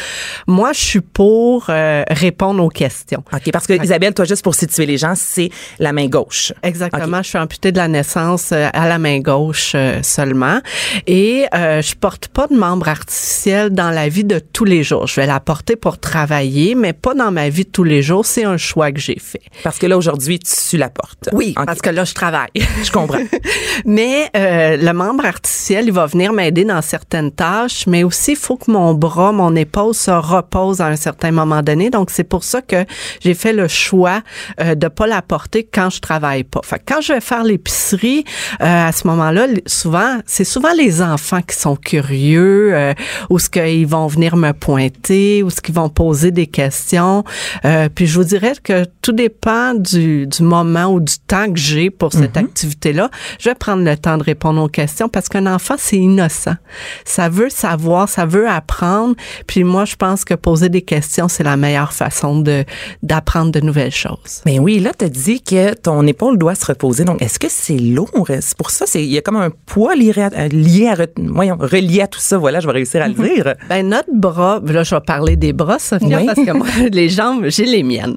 [0.46, 3.22] Moi, je suis pour euh, répondre aux questions.
[3.32, 6.52] OK, parce que Isabelle, toi, juste pour situer les gens, c'est la main gauche.
[6.62, 7.22] Exactement.
[7.22, 10.60] Je suis amputée de la naissance euh, à la main gauche euh, seulement.
[11.06, 15.06] Et euh, je porte pas de membre artificiel dans la vie de tous les jours.
[15.06, 18.26] Je vais la porter pour travailler, mais pas dans ma vie de tous les jours.
[18.26, 19.42] C'est un choix que j'ai fait.
[19.62, 21.28] Parce que là, aujourd'hui, tu la portes.
[21.32, 22.50] Oui, parce que là, je travaille.
[22.54, 23.18] je comprends.
[23.84, 28.36] Mais euh, le membre artificiel, il va venir m'aider dans certaines tâches, mais aussi il
[28.36, 31.90] faut que mon bras, mon épaule se repose à un certain moment donné.
[31.90, 32.84] Donc c'est pour ça que
[33.20, 34.22] j'ai fait le choix
[34.60, 36.60] euh, de pas la porter quand je travaille pas.
[36.62, 38.24] Fait que quand je vais faire l'épicerie,
[38.60, 42.94] euh, à ce moment-là, souvent c'est souvent les enfants qui sont curieux, euh,
[43.30, 47.24] ou ce qu'ils vont venir me pointer, ou ce qu'ils vont poser des questions.
[47.64, 51.58] Euh, puis je vous dirais que tout dépend du, du moment ou du temps que
[51.58, 53.10] j'ai pour cette activité-là.
[53.38, 56.56] Je vais prendre le temps de répondre aux questions parce qu'un enfant, c'est innocent.
[57.04, 59.14] Ça veut savoir, ça veut apprendre.
[59.46, 62.64] Puis moi, je pense que poser des questions, c'est la meilleure façon de
[63.02, 64.42] d'apprendre de nouvelles choses.
[64.44, 67.04] Ben oui, là, tu as dit que ton épaule doit se reposer.
[67.04, 68.28] Donc, est-ce que c'est lourd?
[68.40, 70.94] C'est pour ça, c'est il y a comme un poids lié à, euh, lié à,
[70.94, 72.38] re- voyons, relié à tout ça.
[72.38, 73.54] Voilà, je vais réussir à le dire.
[73.68, 76.26] Ben notre bras, là je vais parler des bras, Sophia, Oui.
[76.26, 78.16] parce que moi les jambes, j'ai les miennes.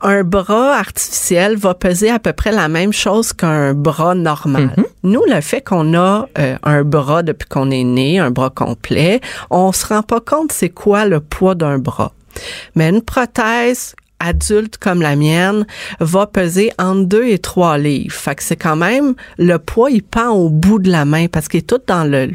[0.00, 4.70] Un bras artificiel va peser à peu près la même chose qu'un bras normal.
[5.02, 9.20] Nous, le fait qu'on a euh, un bras depuis qu'on est né, un bras complet,
[9.50, 12.12] on se rend pas compte c'est quoi le poids d'un bras.
[12.74, 15.66] Mais une prothèse adulte comme la mienne
[16.00, 18.14] va peser entre 2 et 3 livres.
[18.14, 21.48] Fait que c'est quand même, le poids, il pend au bout de la main parce
[21.48, 22.32] qu'il est tout dans le,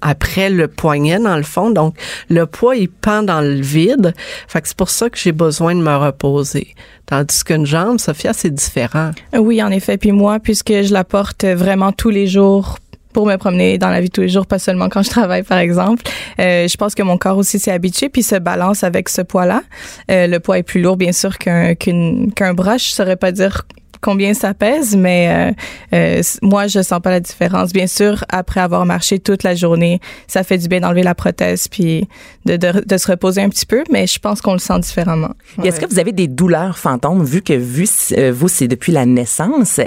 [0.00, 1.70] après le poignet dans le fond.
[1.70, 1.96] Donc
[2.28, 4.14] le poids il pend dans le vide.
[4.46, 6.74] Fait que c'est pour ça que j'ai besoin de me reposer.
[7.06, 9.12] Tandis qu'une jambe, Sophia, c'est différent.
[9.32, 9.96] Oui, en effet.
[9.96, 12.78] Puis moi, puisque je la porte vraiment tous les jours
[13.18, 15.42] pour me promener dans la vie de tous les jours, pas seulement quand je travaille,
[15.42, 16.04] par exemple.
[16.38, 19.64] Euh, je pense que mon corps aussi s'est habitué puis se balance avec ce poids-là.
[20.08, 22.76] Euh, le poids est plus lourd, bien sûr, qu'un qu'un bras.
[22.76, 23.66] Je saurais pas dire
[24.00, 25.52] combien ça pèse, mais euh,
[25.94, 27.72] euh, moi, je sens pas la différence.
[27.72, 31.68] Bien sûr, après avoir marché toute la journée, ça fait du bien d'enlever la prothèse
[31.68, 32.08] puis
[32.44, 35.30] de, de, de, se reposer un petit peu, mais je pense qu'on le sent différemment.
[35.62, 39.06] Est-ce que vous avez des douleurs fantômes, vu que vu, euh, vous, c'est depuis la
[39.06, 39.80] naissance?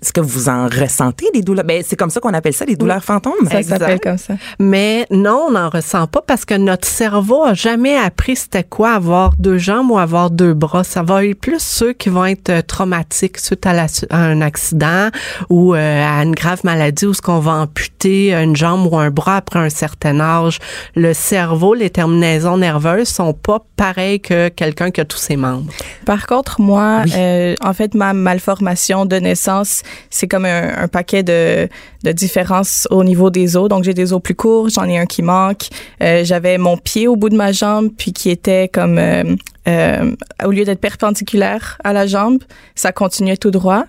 [0.00, 1.64] Est-ce que vous en ressentez des douleurs?
[1.64, 3.32] Ben, c'est comme ça qu'on appelle ça, des douleurs fantômes.
[3.50, 4.34] Ça s'appelle comme ça.
[4.58, 8.92] Mais non, on n'en ressent pas parce que notre cerveau a jamais appris c'était quoi
[8.92, 10.84] avoir deux jambes ou avoir deux bras.
[10.84, 15.08] Ça va être plus ceux qui vont être euh, traumatiques suite à, un accident
[15.48, 19.10] ou euh, à une grave maladie où ce qu'on va amputer une jambe ou un
[19.10, 20.58] bras après un certain âge.
[20.94, 25.72] Le cerveau, les terminaisons nerveuses sont pas pareilles que quelqu'un qui a tous ses membres.
[26.04, 29.61] Par contre, moi, euh, en fait, ma malformation de naissance
[30.10, 31.68] c'est comme un, paquet de,
[32.04, 33.68] de, différences au niveau des os.
[33.68, 35.68] Donc, j'ai des os plus courts, j'en ai un qui manque.
[36.02, 39.36] Euh, j'avais mon pied au bout de ma jambe, puis qui était comme, euh,
[39.68, 42.38] euh, au lieu d'être perpendiculaire à la jambe,
[42.74, 43.84] ça continuait tout droit.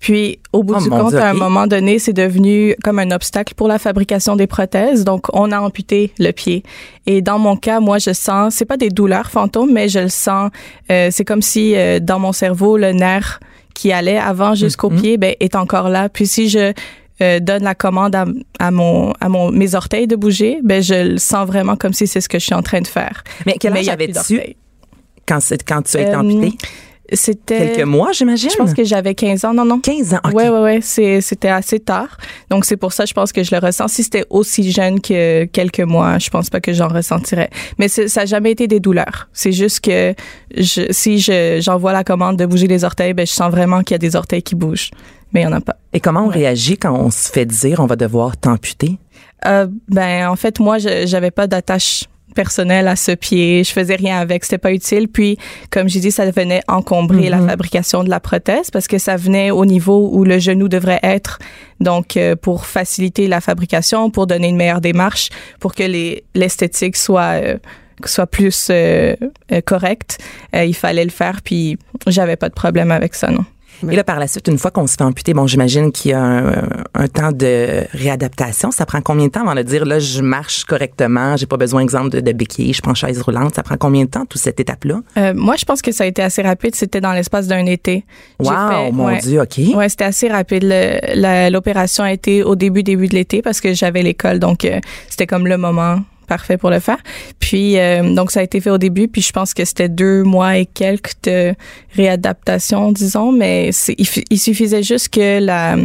[0.00, 3.10] Puis, au bout Oh, du compte, Dieu, à un moment donné, c'est devenu comme un
[3.10, 5.04] obstacle pour la fabrication des prothèses.
[5.04, 6.62] Donc, on a amputé le pied.
[7.06, 10.08] Et dans mon cas, moi, je sens, c'est pas des douleurs fantômes, mais je le
[10.08, 10.50] sens.
[10.90, 13.40] euh, c'est comme si euh, dans mon cerveau, le nerf
[13.78, 15.00] qui allait avant jusqu'au Mhm.
[15.00, 16.08] pied, ben, est encore là.
[16.08, 16.72] Puis si je
[17.22, 18.24] euh, donne la commande à,
[18.58, 22.06] à mon à mon mes orteils de bouger, ben je le sens vraiment comme si
[22.06, 23.22] c'est ce que je suis en train de faire.
[23.46, 24.40] Mais quel âge avais-tu
[25.26, 26.56] quand, quand tu as été Euh, amputé?
[27.12, 28.50] C'était Quelques mois, j'imagine?
[28.50, 29.80] Je pense que j'avais 15 ans, non non.
[29.80, 30.20] 15 ans.
[30.24, 30.34] OK.
[30.34, 32.18] Ouais ouais ouais, c'est c'était assez tard.
[32.50, 35.44] Donc c'est pour ça je pense que je le ressens si c'était aussi jeune que
[35.44, 37.50] quelques mois, je pense pas que j'en ressentirais.
[37.78, 39.28] Mais ça a jamais été des douleurs.
[39.32, 40.14] C'est juste que
[40.54, 43.94] je, si je j'envoie la commande de bouger les orteils, ben je sens vraiment qu'il
[43.94, 44.90] y a des orteils qui bougent.
[45.32, 45.76] Mais il y en a pas.
[45.92, 48.98] Et comment on réagit quand on se fait dire on va devoir t'amputer?
[49.46, 52.04] Euh, ben en fait moi je j'avais pas d'attache
[52.38, 55.08] personnelle à ce pied, je faisais rien avec, c'était pas utile.
[55.08, 55.38] Puis
[55.70, 59.50] comme j'ai dit, ça venait encombrer la fabrication de la prothèse parce que ça venait
[59.50, 61.40] au niveau où le genou devrait être.
[61.80, 66.96] Donc euh, pour faciliter la fabrication, pour donner une meilleure démarche, pour que les l'esthétique
[66.96, 67.58] soit euh,
[68.04, 69.16] soit plus euh,
[69.64, 70.18] correcte,
[70.54, 71.42] il fallait le faire.
[71.42, 73.44] Puis j'avais pas de problème avec ça non.
[73.90, 76.14] Et là, par la suite, une fois qu'on se fait amputer, bon, j'imagine qu'il y
[76.14, 78.70] a un, un temps de réadaptation.
[78.70, 81.80] Ça prend combien de temps avant de dire, là, je marche correctement, j'ai pas besoin,
[81.82, 83.54] exemple, de, de béquille, je prends chaise roulante.
[83.54, 85.00] Ça prend combien de temps, toute cette étape-là?
[85.16, 86.74] Euh, moi, je pense que ça a été assez rapide.
[86.74, 88.04] C'était dans l'espace d'un été.
[88.40, 89.18] Wow, fait- mon ouais.
[89.18, 89.58] Dieu, OK.
[89.74, 90.64] Ouais, c'était assez rapide.
[91.50, 95.26] L'opération a été au début, début de l'été parce que j'avais l'école, donc euh, c'était
[95.26, 96.98] comme le moment parfait pour le faire.
[97.40, 100.22] Puis euh, donc ça a été fait au début, puis je pense que c'était deux
[100.22, 101.54] mois et quelques de
[101.96, 103.70] réadaptation, disons, mais
[104.30, 105.76] il suffisait juste que la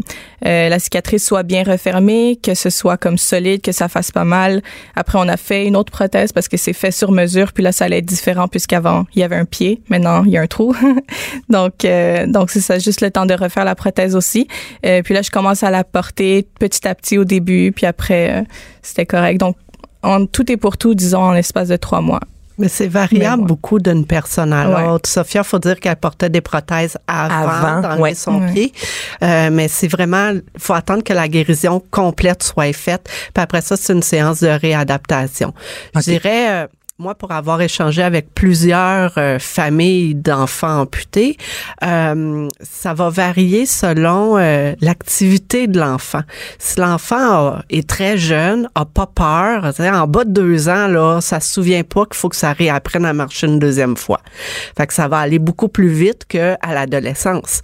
[0.45, 4.25] euh, la cicatrice soit bien refermée, que ce soit comme solide, que ça fasse pas
[4.25, 4.62] mal.
[4.95, 7.71] Après on a fait une autre prothèse parce que c'est fait sur mesure, puis là
[7.71, 10.47] ça allait être différent puisqu'avant il y avait un pied, maintenant il y a un
[10.47, 10.75] trou.
[11.49, 14.47] donc euh, donc c'est ça, juste le temps de refaire la prothèse aussi.
[14.86, 18.41] Euh, puis là je commence à la porter petit à petit au début, puis après
[18.41, 18.41] euh,
[18.82, 19.39] c'était correct.
[19.39, 19.56] Donc
[20.03, 22.19] en tout et pour tout, disons en l'espace de trois mois.
[22.59, 24.85] Mais c'est variable Mais beaucoup d'une personne à Ouais.
[24.87, 25.09] l'autre.
[25.09, 28.13] Sophia, faut dire qu'elle portait des prothèses avant, Avant, d'enlever ouais.
[28.13, 28.53] son Ouais.
[28.53, 28.73] pied.
[29.23, 33.09] Euh, mais c'est vraiment, faut attendre que la guérison complète soit faite.
[33.33, 35.51] Puis après ça, c'est une séance de réadaptation.
[35.95, 36.67] Je dirais, euh,
[36.99, 41.38] moi, pour avoir échangé avec plusieurs euh, familles d'enfants amputés,
[41.84, 46.21] euh, ça va varier selon euh, l'activité de l'enfant.
[46.60, 51.39] Si l'enfant est très jeune, a pas peur, en bas de deux ans, là, ça
[51.39, 54.21] se souvient pas qu'il faut que ça réapprenne à marcher une deuxième fois.
[54.77, 57.63] Fait que ça va aller beaucoup plus vite qu'à l'adolescence.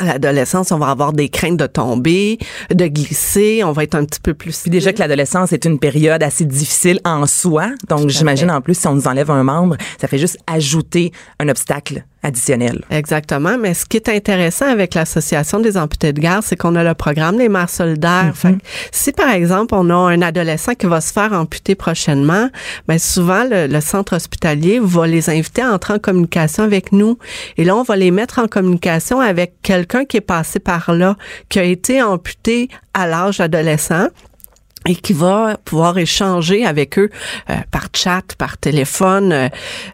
[0.00, 2.38] À l'adolescence, on va avoir des craintes de tomber,
[2.70, 4.62] de glisser, on va être un petit peu plus...
[4.62, 7.68] Puis déjà que l'adolescence est une période assez difficile en soi.
[7.90, 11.50] Donc, j'imagine en plus, si on nous enlève un membre, ça fait juste ajouter un
[11.50, 12.82] obstacle additionnel.
[12.90, 13.56] Exactement.
[13.58, 16.94] Mais ce qui est intéressant avec l'Association des amputés de guerre, c'est qu'on a le
[16.94, 18.32] programme des mères solidaires.
[18.34, 18.58] Fait que
[18.92, 22.48] si, par exemple, on a un adolescent qui va se faire amputer prochainement,
[22.86, 27.18] ben souvent, le, le centre hospitalier va les inviter à entrer en communication avec nous.
[27.56, 31.16] Et là, on va les mettre en communication avec quelqu'un qui est passé par là,
[31.48, 34.08] qui a été amputé à l'âge adolescent
[34.86, 37.10] et qui va pouvoir échanger avec eux
[37.50, 39.48] euh, par chat, par téléphone euh,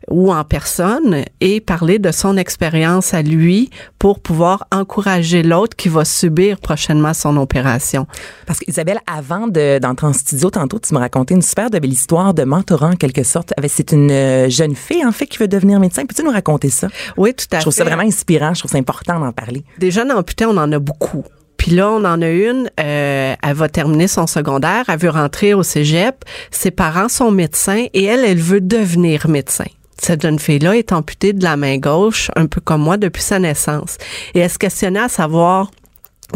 [0.09, 5.89] ou en personne et parler de son expérience à lui pour pouvoir encourager l'autre qui
[5.89, 8.07] va subir prochainement son opération.
[8.47, 12.45] Parce qu'Isabelle, avant d'entrer en studio, tantôt, tu me racontais une super belle histoire de
[12.45, 13.53] mentorat en quelque sorte.
[13.69, 16.07] C'est une euh, jeune fille, en fait, qui veut devenir médecin.
[16.07, 16.89] Peux-tu nous raconter ça?
[17.17, 17.61] Oui, tout à fait.
[17.61, 18.55] Je trouve ça vraiment inspirant.
[18.55, 19.65] Je trouve ça important d'en parler.
[19.79, 21.25] Des jeunes amputés, on en a beaucoup.
[21.67, 25.53] Puis là, on en a une, euh, elle va terminer son secondaire, elle veut rentrer
[25.53, 29.65] au cégep, ses parents sont médecins et elle, elle veut devenir médecin.
[30.01, 33.41] Cette jeune fille-là est amputée de la main gauche, un peu comme moi, depuis sa
[33.41, 33.99] naissance.
[34.35, 35.73] Et elle se questionnait à savoir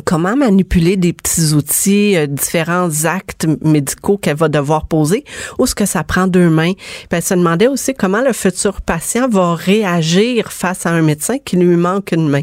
[0.05, 5.25] comment manipuler des petits outils, euh, différents actes médicaux qu'elle va devoir poser,
[5.59, 6.73] ou ce que ça prend deux mains.
[6.75, 11.39] Puis elle se demandait aussi comment le futur patient va réagir face à un médecin
[11.39, 12.43] qui lui manque une main.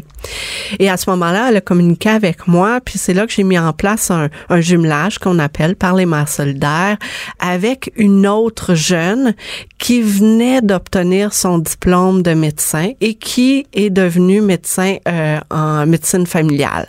[0.78, 3.58] Et à ce moment-là, elle a communiqué avec moi, puis c'est là que j'ai mis
[3.58, 6.98] en place un, un jumelage qu'on appelle par les mères solidaires
[7.38, 9.34] avec une autre jeune
[9.78, 16.26] qui venait d'obtenir son diplôme de médecin et qui est devenue médecin euh, en médecine
[16.26, 16.88] familiale.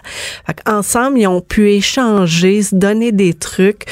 [0.66, 3.86] Ensemble, ils ont pu échanger, se donner des trucs.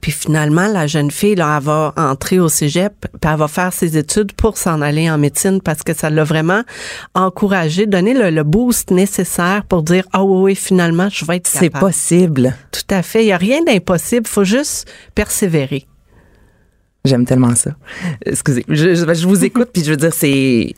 [0.00, 3.72] Puis finalement, la jeune fille, là, elle va entrer au cégep, puis elle va faire
[3.72, 6.62] ses études pour s'en aller en médecine parce que ça l'a vraiment
[7.14, 11.48] encouragé, donné le, boost nécessaire pour dire, ah oui, oui, finalement, je vais être.
[11.48, 12.54] C'est possible.
[12.70, 13.22] Tout à fait.
[13.22, 14.26] Il n'y a rien d'impossible.
[14.28, 15.86] faut juste persévérer.
[17.04, 17.72] J'aime tellement ça.
[18.24, 20.74] Excusez, je, je vous écoute, puis je veux dire, c'est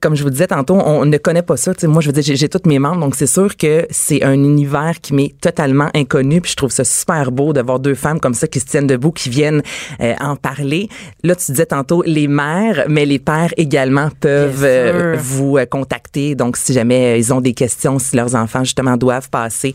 [0.00, 1.72] comme je vous disais tantôt, on ne connaît pas ça.
[1.84, 5.00] moi, je veux dire, j'ai toutes mes membres, donc c'est sûr que c'est un univers
[5.02, 6.40] qui m'est totalement inconnu.
[6.40, 8.86] Puis je trouve ça super beau de voir deux femmes comme ça qui se tiennent
[8.86, 9.62] debout, qui viennent
[10.00, 10.88] euh, en parler.
[11.22, 16.34] Là, tu disais tantôt les mères, mais les pères également peuvent euh, vous euh, contacter.
[16.34, 19.74] Donc, si jamais ils ont des questions, si leurs enfants justement doivent passer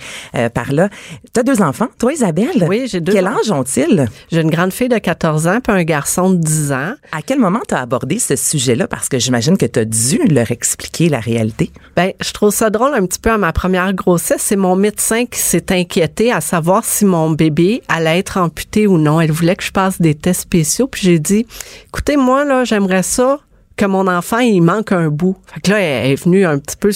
[0.53, 0.89] par là.
[1.33, 2.65] Tu as deux enfants, toi, Isabelle?
[2.67, 3.13] Oui, j'ai deux.
[3.13, 4.07] Quel âge ont-ils?
[4.31, 6.93] J'ai une grande fille de 14 ans puis un garçon de 10 ans.
[7.11, 8.87] À quel moment tu as abordé ce sujet-là?
[8.87, 9.96] Parce que j'imagine que tu as dû
[10.29, 11.71] leur expliquer la réalité?
[11.95, 14.41] Ben, je trouve ça drôle un petit peu à ma première grossesse.
[14.41, 18.97] C'est mon médecin qui s'est inquiété à savoir si mon bébé allait être amputé ou
[18.97, 19.19] non.
[19.21, 20.87] Elle voulait que je passe des tests spéciaux.
[20.87, 21.45] Puis j'ai dit,
[21.87, 23.39] écoutez, moi, là, j'aimerais ça
[23.75, 25.37] que mon enfant, il manque un bout.
[25.53, 26.91] Fait que là, elle est venue un petit peu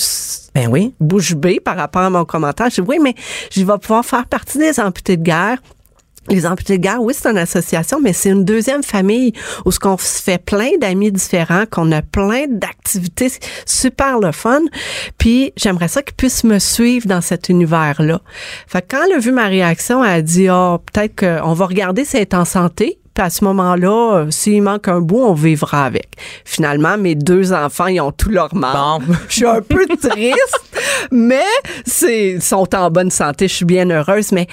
[0.55, 0.93] ben oui.
[0.99, 2.69] bouche bée par rapport à mon commentaire.
[2.71, 3.15] J'ai dit, oui, mais
[3.51, 5.59] je vais pouvoir faire partie des amputés de guerre
[6.31, 9.33] les amputés de guerre, oui, c'est une association, mais c'est une deuxième famille
[9.65, 13.31] où ce qu'on se fait plein d'amis différents, qu'on a plein d'activités
[13.65, 14.61] super le fun.
[15.17, 18.21] Puis j'aimerais ça qu'ils puissent me suivre dans cet univers-là.
[18.67, 21.65] Fait que quand elle a vu ma réaction, elle a dit, oh, peut-être qu'on va
[21.65, 23.00] regarder si elle est en santé.
[23.21, 26.10] À ce moment-là, euh, s'il manque un bout, on vivra avec.
[26.43, 29.01] Finalement, mes deux enfants, ils ont tout leur mal.
[29.29, 30.81] Je suis un peu triste,
[31.12, 31.45] mais
[31.86, 33.47] c'est sont en bonne santé.
[33.47, 34.31] Je suis bien heureuse.
[34.31, 34.47] Mais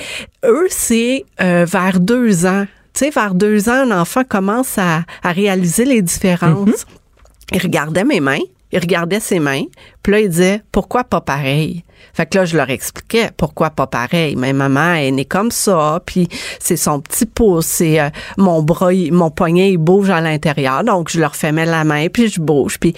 [0.44, 2.66] eux, c'est euh, vers deux ans.
[2.92, 6.68] Tu sais, vers deux ans, un enfant commence à, réaliser les différences.
[6.68, 7.54] Mm-hmm.
[7.54, 9.64] Il regardait mes mains, il regardait ses mains,
[10.02, 11.84] puis là, il disait, pourquoi pas pareil?
[12.14, 14.36] Fait que là, je leur expliquais pourquoi pas pareil.
[14.36, 18.90] Mais maman est née comme ça, puis c'est son petit pouce, c'est euh, mon bras,
[19.10, 20.84] mon poignet, il bouge à l'intérieur.
[20.84, 22.78] Donc, je leur fais mettre la main, puis je bouge.
[22.78, 22.94] Puis,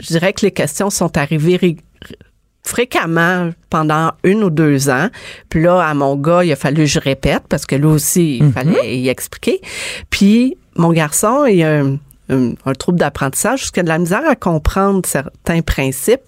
[0.00, 1.78] je dirais que les questions sont arrivées
[2.62, 5.08] fréquemment pendant une ou deux ans.
[5.48, 8.38] Puis là, à mon gars, il a fallu que je répète parce que lui aussi,
[8.38, 8.52] il mm-hmm.
[8.52, 9.60] fallait y expliquer.
[10.10, 15.02] Puis mon garçon, il a un, un trouble d'apprentissage, jusqu'à de la misère à comprendre
[15.06, 16.22] certains principes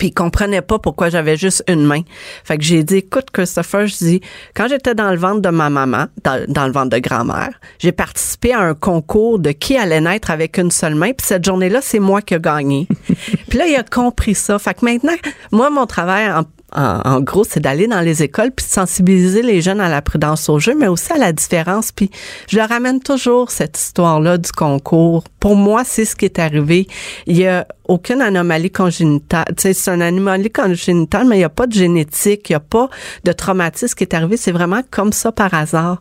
[0.00, 2.00] puis il comprenait pas pourquoi j'avais juste une main.
[2.42, 4.20] Fait que j'ai dit, écoute, Christopher, je dis,
[4.54, 8.54] quand j'étais dans le ventre de ma maman, dans, le ventre de grand-mère, j'ai participé
[8.54, 11.12] à un concours de qui allait naître avec une seule main.
[11.12, 12.88] Puis cette journée-là, c'est moi qui ai gagné.
[13.48, 14.58] puis là, il a compris ça.
[14.58, 15.16] Fait que maintenant,
[15.52, 19.60] moi, mon travail en, en, gros, c'est d'aller dans les écoles puis de sensibiliser les
[19.60, 21.92] jeunes à la prudence au jeu, mais aussi à la différence.
[21.92, 22.10] Puis
[22.48, 25.24] je leur ramène toujours cette histoire-là du concours.
[25.40, 26.86] Pour moi, c'est ce qui est arrivé.
[27.26, 29.46] Il y a aucune anomalie congénitale.
[29.56, 32.88] C'est une anomalie congénitale, mais il n'y a pas de génétique, il n'y a pas
[33.24, 34.36] de traumatisme qui est arrivé.
[34.36, 36.00] C'est vraiment comme ça par hasard.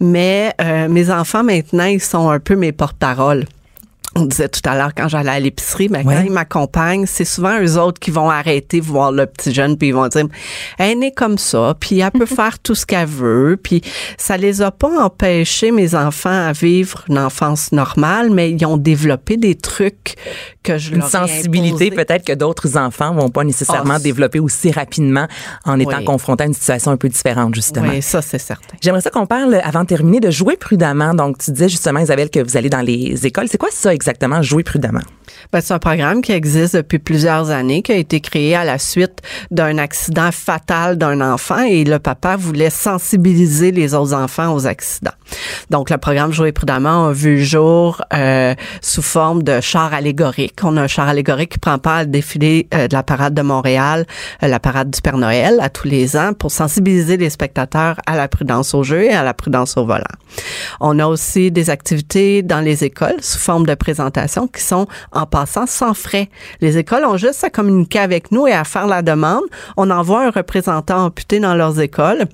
[0.00, 3.44] Mais euh, mes enfants, maintenant, ils sont un peu mes porte-paroles
[4.14, 7.60] on disait tout à l'heure quand j'allais à l'épicerie, mais quand ils m'accompagnent, c'est souvent
[7.60, 10.26] eux autres qui vont arrêter voir le petit jeune puis ils vont dire
[10.78, 13.82] elle est comme ça, puis elle peut faire tout ce qu'elle veut, puis
[14.18, 18.76] ça les a pas empêchés mes enfants à vivre une enfance normale, mais ils ont
[18.76, 20.16] développé des trucs
[20.62, 25.26] que je une sensibilité peut-être que d'autres enfants vont pas nécessairement oh, développer aussi rapidement
[25.64, 27.88] en étant confrontés à une situation un peu différente justement.
[27.88, 28.76] Oui, ça c'est certain.
[28.80, 31.14] J'aimerais ça qu'on parle avant de terminer de jouer prudemment.
[31.14, 34.42] Donc tu disais justement Isabelle que vous allez dans les écoles, c'est quoi ça exactement
[34.42, 35.02] Jouer prudemment?
[35.52, 38.78] Ben, c'est un programme qui existe depuis plusieurs années, qui a été créé à la
[38.78, 44.66] suite d'un accident fatal d'un enfant et le papa voulait sensibiliser les autres enfants aux
[44.66, 45.12] accidents.
[45.70, 50.58] Donc, le programme Jouer prudemment a vu le jour euh, sous forme de char allégorique.
[50.62, 53.42] On a un char allégorique qui prend part à défilé euh, de la parade de
[53.42, 54.06] Montréal,
[54.42, 58.16] euh, la parade du Père Noël à tous les ans pour sensibiliser les spectateurs à
[58.16, 60.04] la prudence au jeu et à la prudence au volant.
[60.80, 63.91] On a aussi des activités dans les écoles sous forme de présentation
[64.46, 66.28] qui sont en passant sans frais.
[66.60, 69.42] Les écoles ont juste à communiquer avec nous et à faire la demande.
[69.76, 72.26] On envoie un représentant amputé dans leurs écoles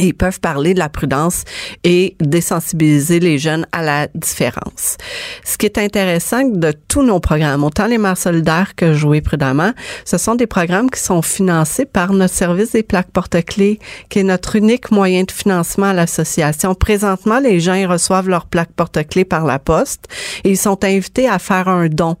[0.00, 1.44] ils peuvent parler de la prudence
[1.84, 4.96] et désensibiliser les jeunes à la différence.
[5.44, 9.72] Ce qui est intéressant de tous nos programmes, autant les mères solidaires que Jouer prudemment,
[10.04, 13.78] ce sont des programmes qui sont financés par notre service des plaques porte-clés,
[14.08, 16.74] qui est notre unique moyen de financement à l'association.
[16.74, 20.06] Présentement, les gens ils reçoivent leurs plaques porte-clés par la poste
[20.44, 22.16] et ils sont invités à faire un don.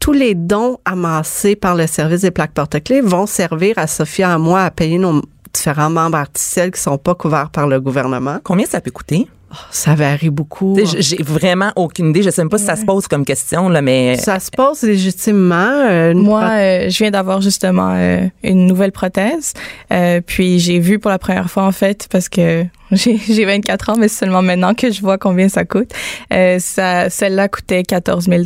[0.00, 4.32] Tous les dons amassés par le service des plaques porte-clés vont servir à Sophia et
[4.32, 5.22] à moi à payer nos
[5.56, 8.38] différents membres artificiels qui sont pas couverts par le gouvernement.
[8.44, 9.28] Combien ça peut coûter?
[9.52, 10.76] Oh, ça varie beaucoup.
[10.98, 12.22] J'ai vraiment aucune idée.
[12.22, 14.16] Je sais même pas si ça se pose comme question, là, mais.
[14.16, 15.54] Ça se pose légitimement.
[15.54, 19.54] Euh, Moi, euh, je viens d'avoir justement euh, une nouvelle prothèse.
[20.26, 24.08] puis j'ai vu pour la première fois, en fait, parce que j'ai 24 ans, mais
[24.08, 25.90] c'est seulement maintenant que je vois combien ça coûte.
[26.30, 28.44] ça, celle-là coûtait 14 000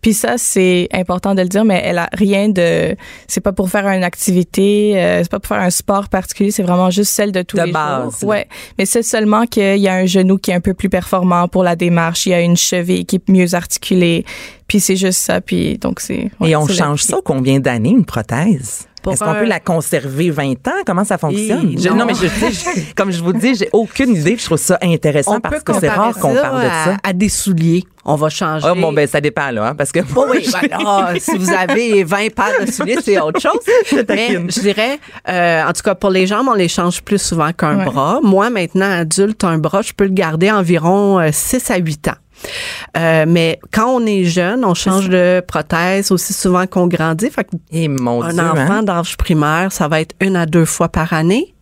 [0.00, 2.96] puis ça, c'est important de le dire, mais elle a rien de.
[3.26, 6.62] C'est pas pour faire une activité, euh, c'est pas pour faire un sport particulier, c'est
[6.62, 8.30] vraiment juste celle de tous de les base, jours.
[8.30, 8.46] Ouais,
[8.78, 11.62] mais c'est seulement qu'il y a un genou qui est un peu plus performant pour
[11.62, 14.24] la démarche, il y a une cheville qui est mieux articulée,
[14.66, 15.40] puis c'est juste ça.
[15.40, 16.30] Puis donc c'est.
[16.44, 18.86] Et on change ça combien d'années une prothèse?
[19.12, 20.82] Est-ce qu'on peut la conserver 20 ans?
[20.86, 21.74] Comment ça fonctionne?
[21.94, 22.06] non.
[22.06, 24.36] mais je, comme je vous dis, j'ai aucune idée.
[24.36, 26.96] Je trouve ça intéressant parce que c'est rare qu'on parle de ça.
[27.02, 27.84] À des souliers.
[28.10, 28.66] On va changer.
[28.70, 30.00] Oh, bon, ben, ça dépend, là, hein, parce que.
[30.00, 33.60] oui, ben, si vous avez 20 paires de souliers, c'est autre chose.
[34.08, 37.52] Mais je dirais, euh, en tout cas, pour les jambes, on les change plus souvent
[37.52, 38.20] qu'un bras.
[38.22, 42.12] Moi, maintenant, adulte, un bras, je peux le garder environ 6 euh, à 8 ans.
[42.96, 47.30] Euh, mais quand on est jeune, on change de prothèse aussi souvent qu'on grandit.
[47.30, 48.82] Fait Et eh, mon un enfant hein?
[48.82, 51.54] d'âge primaire, ça va être une à deux fois par année.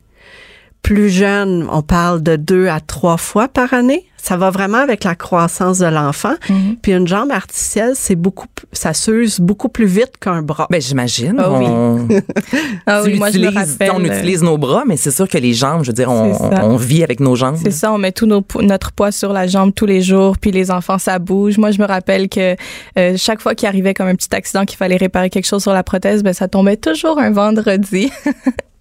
[0.83, 5.05] Plus jeune, on parle de deux à trois fois par année ça va vraiment avec
[5.05, 6.35] la croissance de l'enfant.
[6.51, 6.77] Mhm.
[6.83, 10.67] Puis une jambe artificielle, c'est beaucoup, ça s'use beaucoup plus vite qu'un bras.
[10.69, 11.37] Ben j'imagine.
[11.39, 11.65] Ah oui.
[11.69, 12.09] On,
[12.89, 15.55] ah oui, moi, je me rappelle, on utilise nos bras, mais c'est sûr que les
[15.55, 17.57] jambes, je veux dire, on, on vit avec nos jambes.
[17.63, 20.73] C'est ça, on met tout notre poids sur la jambe tous les jours, puis les
[20.73, 21.57] enfants, ça bouge.
[21.59, 22.57] Moi, je me rappelle que
[22.99, 25.73] euh, chaque fois qu'il arrivait comme un petit accident, qu'il fallait réparer quelque chose sur
[25.73, 28.11] la prothèse, ben ça tombait toujours un vendredi.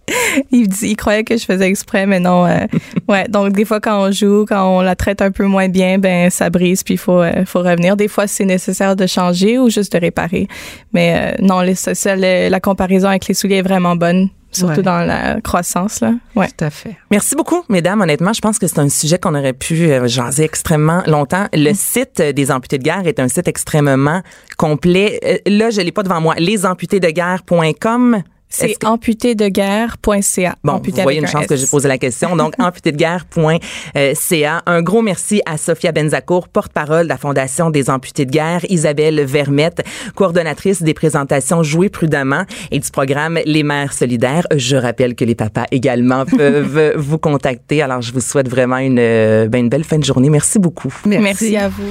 [0.51, 2.45] il, il croyait que je faisais exprès, mais non.
[2.45, 2.65] Euh,
[3.07, 5.97] ouais, donc des fois quand on joue, quand on la traite un peu moins bien,
[5.97, 7.95] ben ça brise puis il faut euh, faut revenir.
[7.97, 10.47] Des fois c'est nécessaire de changer ou juste de réparer.
[10.93, 15.41] Mais euh, non, les, la comparaison avec les souliers est vraiment bonne surtout dans la
[15.41, 15.99] croissance.
[15.99, 16.13] Là.
[16.33, 16.47] Ouais.
[16.47, 16.95] Tout à fait.
[17.11, 17.99] Merci beaucoup, mesdames.
[17.99, 21.47] Honnêtement, je pense que c'est un sujet qu'on aurait pu jaser extrêmement longtemps.
[21.51, 21.75] Le mm.
[21.75, 24.21] site des amputés de guerre est un site extrêmement
[24.55, 25.41] complet.
[25.45, 26.35] là, je l'ai pas devant moi.
[26.35, 30.55] Lesamputédeguerre.com c'est amputédeguerre.ca.
[30.63, 32.35] Bon, vous voyez une chance que j'ai posé la question.
[32.35, 34.63] Donc, amputédeguerre.ca.
[34.65, 39.23] Un gros merci à Sophia Benzacourt, porte-parole de la Fondation des amputés de guerre, Isabelle
[39.25, 39.83] Vermette,
[40.15, 44.47] coordonnatrice des présentations Jouer prudemment et du programme Les mères solidaires.
[44.55, 47.81] Je rappelle que les papas également peuvent vous contacter.
[47.81, 50.29] Alors, je vous souhaite vraiment une, ben, une belle fin de journée.
[50.29, 50.93] Merci beaucoup.
[51.05, 51.83] Merci, merci à vous.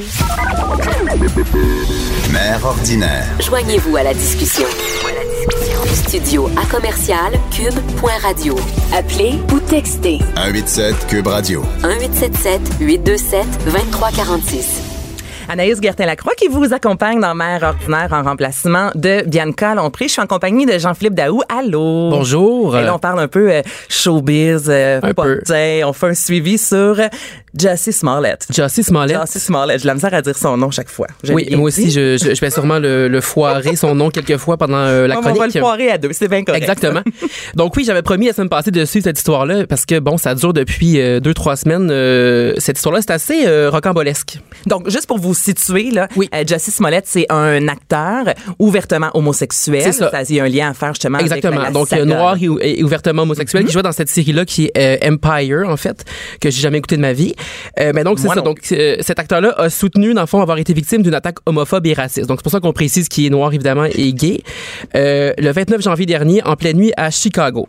[2.33, 3.27] Mère ordinaire.
[3.41, 4.67] Joignez-vous à la discussion.
[5.95, 8.57] Studio à commercial cube.radio.
[8.93, 10.19] Appelez ou textez.
[10.35, 11.63] 187 cube radio.
[11.83, 14.95] 1877 827 2346.
[15.49, 20.09] Anaïs Gertin-Lacroix qui vous accompagne dans Mère ordinaire en remplacement de Bianca Lompré.
[20.09, 21.43] Je suis en compagnie de Jean-Philippe Daou.
[21.49, 22.11] Allô?
[22.11, 22.77] Bonjour.
[22.77, 25.41] Et là, on parle un peu euh, showbiz, euh, un peu.
[25.85, 26.99] on fait un suivi sur
[27.59, 28.47] Jussie Smollett.
[28.53, 29.21] Jussie Smollett.
[29.21, 29.81] Jussie Smollett.
[29.81, 31.07] J'ai la misère à dire son nom chaque fois.
[31.29, 35.07] Oui, moi aussi, je, je, vais sûrement le, foirer son nom quelques fois pendant euh,
[35.07, 35.37] la chronique.
[35.37, 36.63] On va le foirer à deux, c'est bien correct.
[36.63, 37.03] Exactement.
[37.55, 40.35] Donc oui, j'avais promis la semaine passée de suivre cette histoire-là parce que bon, ça
[40.35, 41.89] dure depuis euh, deux, trois semaines.
[41.91, 44.39] Euh, cette histoire-là, c'est assez rocambolesque.
[44.67, 46.29] Donc, juste pour vous situer, là, oui.
[46.49, 48.25] Jussie Smollett, c'est un acteur
[48.59, 49.83] ouvertement homosexuel.
[49.83, 50.11] C'est ça.
[50.29, 51.61] Il y a un lien à faire justement Exactement.
[51.61, 53.73] avec Donc, noir et, ouvertement homosexuel qui mm-hmm.
[53.73, 56.05] joue dans cette série-là qui est Empire, en fait,
[56.41, 57.35] que j'ai jamais écouté de ma vie.
[57.81, 58.41] Euh, mais donc, c'est ça.
[58.43, 61.87] Donc, euh, cet acteur-là a soutenu, dans le fond, avoir été victime d'une attaque homophobe
[61.87, 62.27] et raciste.
[62.29, 64.41] Donc, c'est pour ça qu'on précise qu'il est noir, évidemment, et gay.
[64.95, 67.67] Euh, le 29 janvier dernier, en pleine nuit, à Chicago.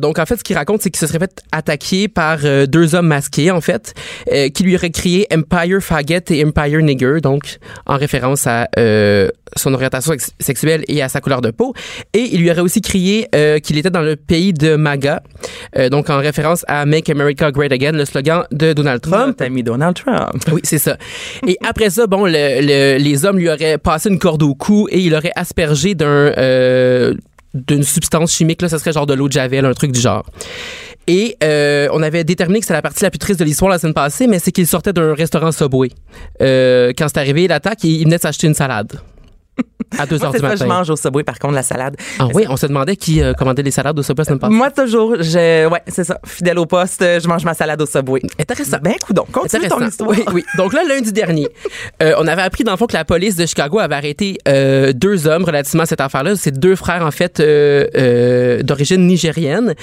[0.00, 2.38] Donc, en fait, ce qu'il raconte, c'est qu'il se serait fait attaquer par
[2.68, 3.94] deux hommes masqués, en fait,
[4.54, 8.68] qui lui auraient crié Empire Faggot et Empire Nigger, donc en référence à
[9.56, 11.74] son orientation sex- sexuelle et à sa couleur de peau.
[12.14, 13.28] Et il lui aurait aussi crié
[13.62, 15.22] qu'il était dans le pays de MAGA,
[15.90, 19.26] donc en référence à Make America Great Again, le slogan de Donald Trump.
[19.28, 20.42] Notre ami Donald Trump.
[20.52, 20.96] Oui, c'est ça.
[21.46, 24.88] Et après ça, bon, le- le- les hommes lui auraient passé une corde au cou
[24.90, 27.14] et il aurait aspergé d'un euh,
[27.54, 30.26] d'une substance chimique là, ça serait genre de l'eau de javel, un truc du genre.
[31.06, 33.78] Et euh, on avait déterminé que c'était la partie la plus triste de l'histoire la
[33.78, 35.88] semaine passée, mais c'est qu'il sortait d'un restaurant Subway.
[36.42, 38.92] Euh, quand c'est arrivé l'attaque, il il venait s'acheter une salade.
[39.98, 40.66] À 2 Moi, heures c'est du ça, je matin.
[40.66, 41.96] mange au Subway, par contre, la salade.
[42.18, 44.52] Ah oui, on se demandait qui euh, commandait les salades au Subway semaine passée.
[44.52, 46.18] Moi, toujours, je, ouais, c'est ça.
[46.26, 48.20] Fidèle au poste, je mange ma salade au Subway.
[48.38, 48.76] Intéressant.
[48.82, 50.10] Ben, coudon, continue ton histoire.
[50.10, 50.44] Oui, oui.
[50.58, 51.48] Donc là, lundi dernier,
[52.02, 54.92] euh, on avait appris dans le fond que la police de Chicago avait arrêté euh,
[54.92, 56.36] deux hommes relativement à cette affaire-là.
[56.36, 57.40] C'est deux frères en fait
[58.62, 59.74] d'origine nigérienne.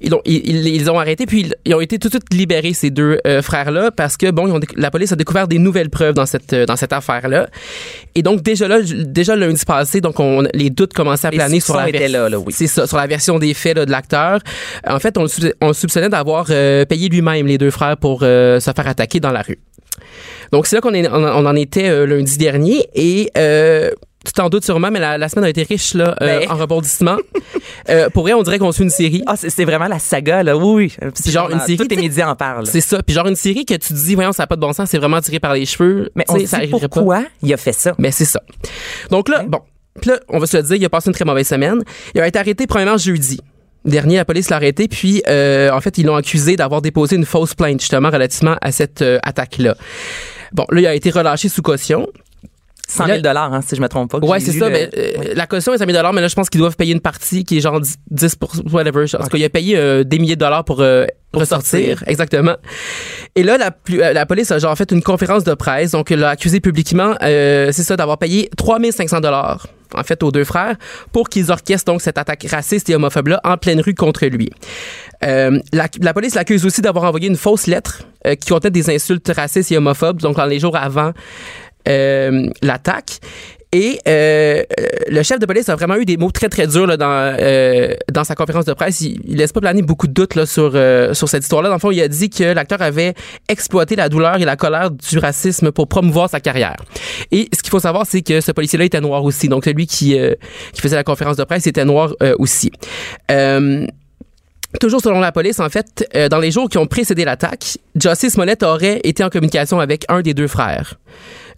[0.00, 2.32] Ils ont, ils, ils- ils ont arrêté puis ils, ils ont été tout de suite
[2.32, 5.58] libérés ces deux frères-là parce que bon, ils ont déc- la police a découvert des
[5.58, 7.48] nouvelles preuves dans cette dans cette affaire-là.
[8.14, 8.78] Et donc déjà là,
[9.16, 12.08] déjà lundi passé, donc on, les doutes commençaient à Les planer sur la soupçons étaient
[12.08, 12.52] vers- là, là, oui.
[12.52, 14.40] C'est ça, sur la version des faits là, de l'acteur.
[14.88, 17.96] En fait, on le soupçonnait- on le soupçonnait d'avoir euh, payé lui-même les deux frères
[17.96, 19.58] pour euh, se faire attaquer dans la rue.
[20.52, 23.30] Donc, c'est là qu'on est- on, on en était euh, lundi dernier et
[24.26, 26.50] tu t'en doutes sûrement, mais la, la semaine a été riche là, euh, Ben.
[26.50, 27.18] en rebondissements.
[27.88, 29.22] Euh, pour vrai, on dirait qu'on suit une série.
[29.26, 30.56] Ah, c'est vraiment la saga, là.
[30.56, 31.10] Oui, oui.
[31.22, 32.66] Puis genre une série, Tous les médias en parlent.
[32.66, 33.00] C'est ça.
[33.02, 34.88] Puis genre une série que tu te dis, voyons, ça n'a pas de bon sens,
[34.90, 36.10] c'est vraiment tiré par les cheveux.
[36.16, 36.66] Mais on ça pas.
[36.68, 37.94] pourquoi il a fait ça.
[37.98, 38.40] Mais c'est ça.
[39.10, 39.60] Donc là, bon.
[40.00, 41.82] Puis là, on va se le dire, il a passé une très mauvaise semaine.
[42.14, 43.40] Il a été arrêté premièrement jeudi.
[43.84, 47.24] Dernier, la police l'a arrêté, puis euh, en fait, ils l'ont accusé d'avoir déposé une
[47.24, 49.76] fausse plainte justement relativement à cette euh, attaque-là.
[50.52, 52.08] Bon, là, il a été relâché sous caution.
[52.88, 54.18] 100 000 hein, si je me trompe pas.
[54.18, 54.66] Ouais, c'est ça.
[54.68, 55.34] le- Mais, euh.
[55.34, 57.58] La caution est 100 000 mais là, je pense qu'ils doivent payer une partie qui
[57.58, 58.36] est genre 10, 10
[58.72, 59.04] whatever.
[59.14, 61.98] En tout cas, il a payé euh, des milliers de dollars pour, euh, ressortir.
[61.98, 62.04] sortir.
[62.08, 62.56] Exactement.
[63.34, 65.90] Et là, la, police a genre fait une conférence de presse.
[65.90, 70.44] Donc, elle l'a accusé publiquement, c'est ça, d'avoir payé 3500 dollars en fait, aux deux
[70.44, 70.76] frères,
[71.12, 74.50] pour qu'ils orchestrent donc cette attaque raciste et homophobe-là en pleine rue contre lui.
[75.24, 78.90] Euh, la, la police l'accuse aussi d'avoir envoyé une fausse lettre euh, qui contenait des
[78.94, 81.12] insultes racistes et homophobes, donc dans les jours avant
[81.86, 83.20] l'attaque.
[83.72, 86.86] Et euh, euh, le chef de police a vraiment eu des mots très très durs
[86.86, 89.00] là, dans euh, dans sa conférence de presse.
[89.00, 91.68] Il, il laisse pas planer beaucoup de doutes là, sur euh, sur cette histoire-là.
[91.68, 93.14] Dans le fond, il a dit que l'acteur avait
[93.48, 96.76] exploité la douleur et la colère du racisme pour promouvoir sa carrière.
[97.32, 99.48] Et ce qu'il faut savoir, c'est que ce policier-là était noir aussi.
[99.48, 100.34] Donc celui qui euh,
[100.72, 102.70] qui faisait la conférence de presse était noir euh, aussi.
[103.30, 103.84] Euh,
[104.80, 108.34] Toujours selon la police, en fait, euh, dans les jours qui ont précédé l'attaque, Justice
[108.34, 110.94] Smollett aurait été en communication avec un des deux frères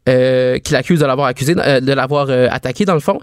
[0.08, 3.20] euh, qui l'accuse de l'avoir accusé, euh, de l'avoir euh, attaqué dans le fond.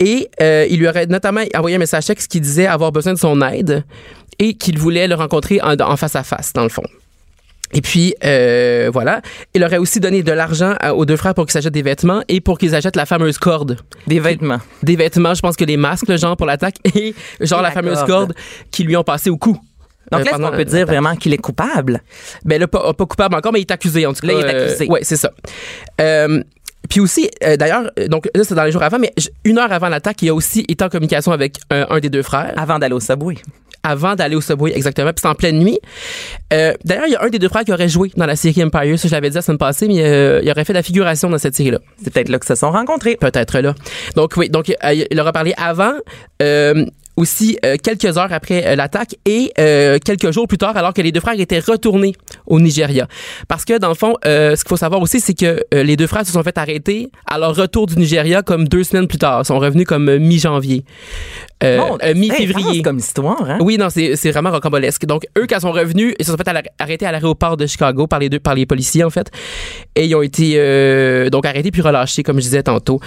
[0.00, 3.40] Et il lui aurait notamment envoyé un message texte qui disait avoir besoin de son
[3.42, 3.84] aide
[4.38, 6.84] et qu'il voulait le rencontrer en, en face à face, dans le fond.
[7.72, 9.20] Et puis, euh, voilà.
[9.54, 12.40] Il aurait aussi donné de l'argent aux deux frères pour qu'ils s'achètent des vêtements et
[12.40, 13.76] pour qu'ils achètent la fameuse corde.
[14.06, 14.60] Des vêtements.
[14.82, 17.74] Des vêtements, je pense que les masques, le genre pour l'attaque, et genre la, la
[17.74, 18.08] fameuse corde.
[18.08, 18.34] corde
[18.70, 19.58] qu'ils lui ont passé au cou.
[20.10, 22.00] Donc Euh, là, est-ce pendant qu'on peut dire vraiment qu'il est coupable?
[22.44, 24.32] Ben là, pas, pas coupable encore, mais il est accusé en tout cas.
[24.32, 24.86] Là, il est accusé.
[24.88, 25.30] oui, c'est ça.
[26.00, 26.42] Euh,
[26.88, 29.12] puis aussi, euh, d'ailleurs, euh, donc là, c'est dans les jours avant, mais
[29.44, 32.22] une heure avant l'attaque, il a aussi été en communication avec euh, un des deux
[32.22, 33.34] frères Avant d'aller au Subway.
[33.82, 35.10] avant d'aller au Subway, exactement.
[35.12, 35.78] Puis c'est en pleine nuit.
[36.52, 38.62] Euh, d'ailleurs, il y a un des deux frères qui aurait joué dans la série
[38.64, 38.98] Empire.
[38.98, 41.38] Ça, je l'avais dit la semaine passée, mais euh, il aurait fait la figuration dans
[41.38, 41.78] cette série-là.
[42.02, 43.16] C'est peut-être là que se sont rencontrés.
[43.16, 43.74] Peut-être là.
[44.16, 45.92] Donc oui, donc euh, il aura parlé avant.
[47.18, 51.02] Aussi euh, quelques heures après euh, l'attaque et euh, quelques jours plus tard alors que
[51.02, 52.14] les deux frères étaient retournés
[52.46, 53.08] au Nigeria.
[53.48, 56.24] Parce que dans le fond, ce qu'il faut savoir aussi, c'est que les deux frères
[56.24, 59.40] se sont fait arrêter à leur retour du Nigeria comme deux semaines plus tard.
[59.42, 60.84] Ils sont revenus comme mi-janvier.
[61.60, 62.82] Bon, mi-février.
[62.82, 63.58] comme histoire, hein?
[63.60, 65.06] Oui, non, c'est vraiment rocambolesque.
[65.06, 66.48] Donc, eux, quand ils sont revenus, ils se sont fait
[66.78, 69.30] arrêter à l'aéroport de Chicago par les deux, par les policiers, en fait.
[69.96, 73.00] Et ils ont été, donc, arrêtés puis relâchés, comme je disais tantôt,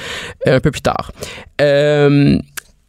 [0.45, 1.11] un peu plus tard.
[1.61, 2.37] Euh,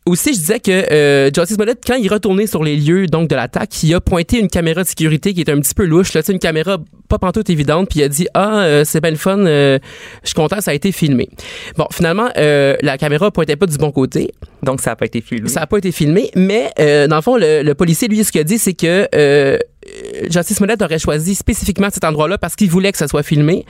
[0.05, 3.37] aussi, je disais que euh, Justice Smollett, quand il retourné sur les lieux donc de
[3.37, 6.23] l'attaque, il a pointé une caméra de sécurité qui est un petit peu louche, là,
[6.29, 6.79] une caméra
[7.09, 9.79] pas pantoute évidente, puis il a dit ah euh, c'est bien le fun, euh,
[10.23, 11.29] je suis content, ça a été filmé.
[11.77, 14.33] Bon, finalement, euh, la caméra pointait pas du bon côté,
[14.63, 15.49] Donc, ça n'a pas été filmé.
[15.49, 18.33] ça n'a pas été filmé, mais euh, dans le fond, le, le policier, lui, ce
[18.33, 19.59] qu'il a dit, c'est que euh,
[20.31, 23.65] Justice Smollett aurait choisi spécifiquement cet endroit-là parce qu'il voulait que ça soit filmé.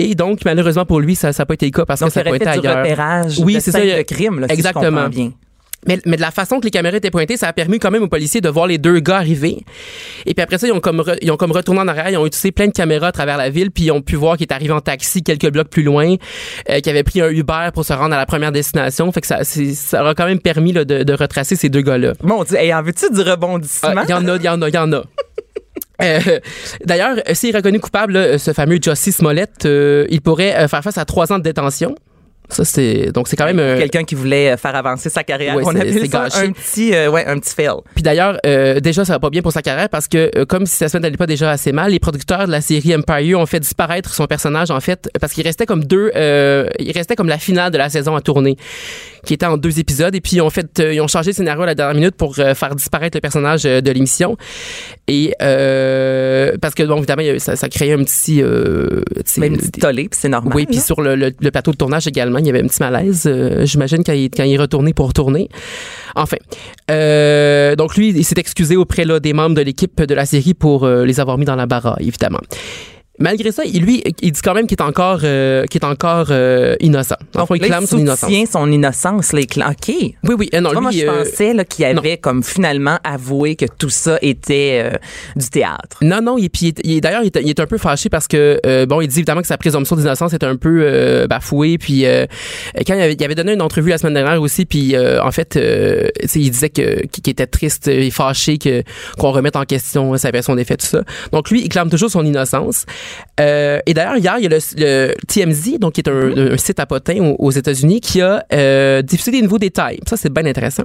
[0.00, 2.20] Et donc, malheureusement pour lui, ça n'a pas été le cas parce Donc, que ça
[2.20, 2.78] aurait fait du ailleurs.
[2.78, 5.08] repérage Oui, c'est ça, de crime, là, si je Exactement.
[5.08, 5.32] bien.
[5.88, 8.02] Mais, mais de la façon que les caméras étaient pointées, ça a permis quand même
[8.02, 9.64] aux policiers de voir les deux gars arriver.
[10.26, 12.18] Et puis après ça, ils ont comme, re- ils ont comme retourné en arrière, ils
[12.18, 14.46] ont utilisé plein de caméras à travers la ville, puis ils ont pu voir qu'il
[14.46, 16.16] est arrivé en taxi quelques blocs plus loin,
[16.68, 19.10] euh, qu'il avait pris un Uber pour se rendre à la première destination.
[19.10, 22.12] Fait que ça, ça aura quand même permis là, de, de retracer ces deux gars-là.
[22.22, 23.92] Mon Dieu, hey, en veux-tu du rebondissement?
[23.96, 25.02] Ah, Il y en a, il y en a, il y en a.
[26.02, 26.40] Euh,
[26.84, 30.68] D'ailleurs, euh, s'il est reconnu coupable, là, ce fameux Jossie Smollett, euh, il pourrait euh,
[30.68, 31.94] faire face à trois ans de détention.
[32.52, 33.60] Ça, c'est donc c'est quand même.
[33.60, 35.54] euh, Quelqu'un qui voulait euh, faire avancer sa carrière.
[35.54, 36.38] Ouais, On c'est- appelle ça gâché.
[36.48, 37.76] un petit, euh, ouais, un petit fail.
[37.94, 40.66] Puis d'ailleurs, euh, déjà, ça va pas bien pour sa carrière parce que, euh, comme
[40.66, 43.46] si sa semaine n'allait pas déjà assez mal, les producteurs de la série Empire ont
[43.46, 47.28] fait disparaître son personnage, en fait, parce qu'il restait comme deux, euh, il restait comme
[47.28, 48.56] la finale de la saison à tourner,
[49.24, 50.14] qui était en deux épisodes.
[50.14, 52.14] Et puis, ils ont fait, euh, ils ont changé le scénario à la dernière minute
[52.16, 54.36] pour euh, faire disparaître le personnage euh, de l'émission.
[55.08, 58.42] Et, euh, parce que, bon, évidemment, ça, ça créait un petit,
[59.38, 60.52] Même petit tollé, puis c'est normal.
[60.54, 62.82] oui, puis sur le, le- le plateau de tournage également, il y avait un petit
[62.82, 63.30] malaise,
[63.64, 65.48] j'imagine, quand il, quand il est retourné pour tourner.
[66.16, 66.36] Enfin.
[67.76, 70.86] Donc, lui, il s'est excusé auprès là, des membres de l'équipe de la série pour
[70.86, 72.40] les avoir mis dans la barra, évidemment.
[73.20, 76.28] Malgré ça, il, lui, il dit quand même qu'il est encore, euh, qu'il est encore
[76.30, 77.16] euh, innocent.
[77.34, 78.30] Fond, il là, clame son innocence.
[78.50, 79.32] son innocence.
[79.32, 79.88] Là, il cla- OK.
[80.24, 80.48] Oui, oui.
[80.54, 83.66] euh, non, Moi, moi, lui, je euh, pensais là, qu'il avait comme finalement avoué que
[83.78, 84.96] tout ça était euh,
[85.36, 85.98] du théâtre.
[86.02, 88.86] Non, non, et puis d'ailleurs, il, est- il est un peu fâché parce que, euh,
[88.86, 92.24] bon, il dit évidemment que sa présomption d'innocence est un peu euh, bafouée, puis euh,
[92.86, 95.30] quand il avait, il avait donné une entrevue la semaine dernière aussi, puis euh, en
[95.30, 98.82] fait, euh, il disait que qu'il était triste et fâché que
[99.18, 101.02] qu'on remette en question sa version des faits, tout ça.
[101.32, 102.86] Donc lui, il clame toujours son innocence.
[103.40, 106.56] Euh, et d'ailleurs, hier, il y a le, le TMZ, donc qui est un, un
[106.56, 110.00] site à potins aux, aux États-Unis, qui a euh, diffusé des nouveaux détails.
[110.08, 110.84] Ça, c'est bien intéressant.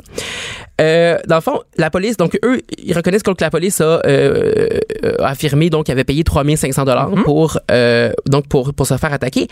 [0.82, 4.02] Euh, dans le fond, la police, donc eux, ils reconnaissent que la police a
[5.20, 9.48] affirmé donc qu'il avait payé 3500 dollars pour euh, donc pour pour se faire attaquer.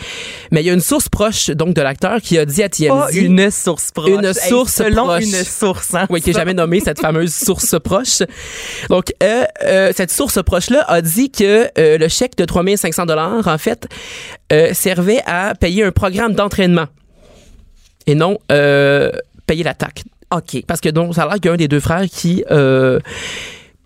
[0.52, 2.88] Mais il y a une source proche donc de l'acteur qui a dit à TMZ
[2.88, 4.10] Pas une source proche.
[4.10, 5.24] Une Hey, source selon proche.
[5.24, 5.94] une source.
[5.96, 8.20] Hein, oui, qui est jamais nommée cette fameuse source proche.
[8.90, 13.88] Donc, cette source proche-là a dit que le chèque de 3500 dollars, en fait,
[14.52, 16.88] euh, servait à payer un programme d'entraînement
[18.08, 19.12] et non euh,
[19.46, 20.04] payer l'attaque.
[20.36, 20.64] OK.
[20.68, 23.00] Parce que donc, ça a l'air qu'il y a un des deux frères qui euh,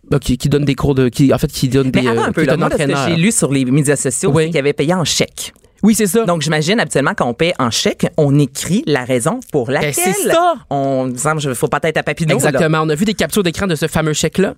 [0.10, 2.24] bah, qui, qui donne des cours de qui en fait qui donne des Mais attends
[2.24, 4.48] un euh, peu, là, moi, que j'ai lu sur les médias sociaux, Oui.
[4.50, 5.54] qu'il avait payé en chèque.
[5.84, 6.26] Oui, c'est ça.
[6.26, 9.94] Donc, j'imagine, habituellement, quand on paye en chèque, on écrit la raison pour laquelle.
[9.96, 10.54] Ben, c'est ça.
[10.70, 12.30] On, exemple, je faut pas être à Papineau.
[12.30, 12.36] là.
[12.36, 12.82] Exactement.
[12.82, 14.56] On a vu des captures d'écran de ce fameux chèque-là.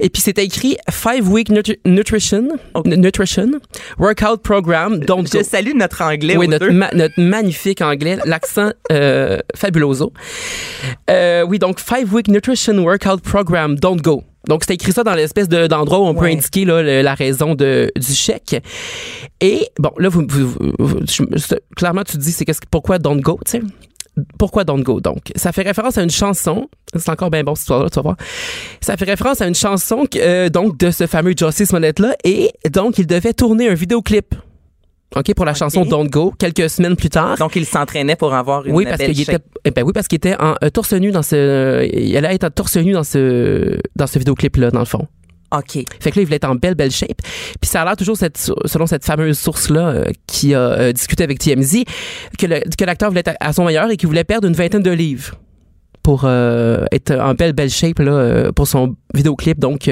[0.00, 2.48] Et puis, c'était écrit Five Week Nutri- Nutrition,
[2.84, 3.50] Nutrition
[3.98, 5.38] Workout Program, Don't Go.
[5.38, 10.12] Je salue notre anglais Oui, notre, ma- notre magnifique anglais, l'accent euh, fabuloso.
[11.10, 14.24] Euh, oui, donc Five Week Nutrition Workout Program, Don't Go.
[14.48, 17.14] Donc, c'était écrit ça dans l'espèce de- d'endroit où on peut indiquer là, le- la
[17.14, 18.62] raison de, du chèque.
[19.40, 22.98] Et, bon, là, vous, vous- vous- je- clairement, tu te dis, c'est qu'est-ce que- pourquoi
[22.98, 23.62] Don't Go, tu sais?
[24.38, 25.00] Pourquoi Don't Go?
[25.00, 26.68] Donc, ça fait référence à une chanson.
[26.94, 28.16] C'est encore bien bon, cette histoire-là, tu vas voir.
[28.80, 32.14] Ça fait référence à une chanson, euh, donc, de ce fameux Jossie Smollett-là.
[32.22, 34.34] Et, donc, il devait tourner un vidéoclip.
[35.16, 37.36] OK, pour la chanson Don't Go, quelques semaines plus tard.
[37.38, 40.16] Donc, il s'entraînait pour avoir une oui, parce qu'il était, eh ben oui, parce qu'il
[40.16, 43.78] était en euh, torse nu dans ce, il allait être en torse nu dans ce,
[43.96, 45.06] dans ce vidéoclip-là, dans le fond.
[45.56, 45.84] OK.
[46.00, 47.22] Fait que là, il voulait être en belle, belle shape.
[47.60, 51.22] Puis ça a l'air toujours, cette, selon cette fameuse source-là euh, qui a euh, discuté
[51.22, 51.84] avec TMZ,
[52.36, 54.82] que le- que l'acteur voulait être à son meilleur et qu'il voulait perdre une vingtaine
[54.82, 55.36] de livres
[56.02, 59.60] pour euh, être en belle, belle shape là, pour son vidéoclip.
[59.60, 59.88] Donc,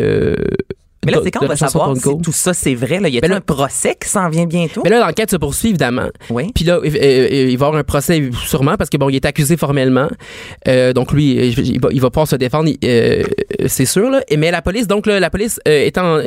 [1.04, 3.00] Mais là, c'est quand on va savoir si tout ça, c'est vrai.
[3.00, 3.08] Là?
[3.08, 4.82] Y a là- un procès qui s'en vient bientôt?
[4.84, 6.08] Mais là, l'enquête se poursuit, évidemment.
[6.30, 6.52] oui.
[6.54, 9.56] Puis là, il va y avoir un procès sûrement parce que bon, il est accusé
[9.56, 10.08] formellement.
[10.68, 13.24] Euh, donc lui, il va, il va pouvoir se défendre, euh,
[13.66, 14.10] c'est sûr.
[14.10, 14.20] Là.
[14.36, 16.22] Mais la police, donc là, la police euh, étant euh,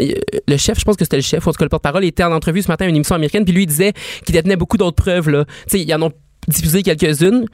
[0.47, 2.23] le chef, je pense que c'était le chef, ou en tout cas le porte-parole, était
[2.23, 3.93] en entrevue ce matin à une émission américaine, puis lui il disait
[4.25, 5.29] qu'il détenait beaucoup d'autres preuves.
[5.29, 6.09] Là, tu sais, il y en a
[6.47, 7.45] diffusé quelques-unes,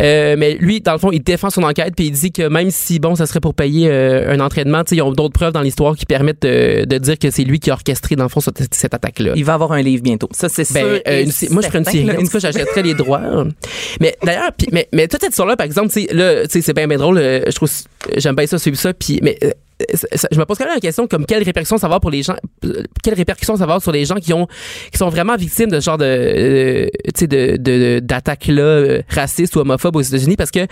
[0.00, 2.70] euh, mais lui, dans le fond, il défend son enquête puis il dit que même
[2.70, 5.52] si bon, ça serait pour payer euh, un entraînement, tu sais, ils ont d'autres preuves
[5.52, 8.28] dans l'histoire qui permettent de, de dire que c'est lui qui a orchestré dans le
[8.28, 9.32] fond cette, cette attaque-là.
[9.36, 10.28] Il va avoir un livre bientôt.
[10.32, 11.00] Ça, c'est Ben, sûr.
[11.08, 12.08] euh, une moi, je ferais une série.
[12.20, 13.20] Une fois, j'achèterais les droits.
[14.00, 16.98] Mais d'ailleurs, mais, mais toute cette histoire-là, par exemple, tu sais, là, c'est bien, bien
[16.98, 17.18] drôle.
[17.18, 17.70] euh, Je trouve,
[18.16, 18.92] j'aime bien ça, suivre ça.
[18.94, 19.50] Puis, mais euh,
[19.80, 22.22] je me pose quand même la question comme quelles répercussions ça va avoir pour les
[22.22, 22.34] gens,
[23.02, 24.46] quelles répercussions ça va avoir sur les gens qui ont,
[24.90, 28.62] qui sont vraiment victimes de ce genre de, euh, tu sais, de, de, d'attaques là
[28.62, 30.66] euh, racistes ou homophobes aux États-Unis, parce que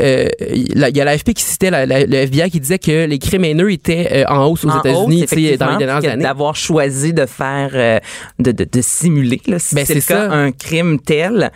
[0.00, 2.60] euh, il y a- il y a l'AFP qui citait la- la- le FBI qui
[2.60, 5.72] disait que les crimes haineux étaient euh, en hausse aux États-Unis, hausse, tu sais, dans
[5.76, 6.22] les dernières années.
[6.22, 7.98] D'avoir choisi de faire, euh,
[8.38, 10.32] de, de, de simuler, là, si Ben, c'est cas, ça.
[10.32, 11.50] un crime tel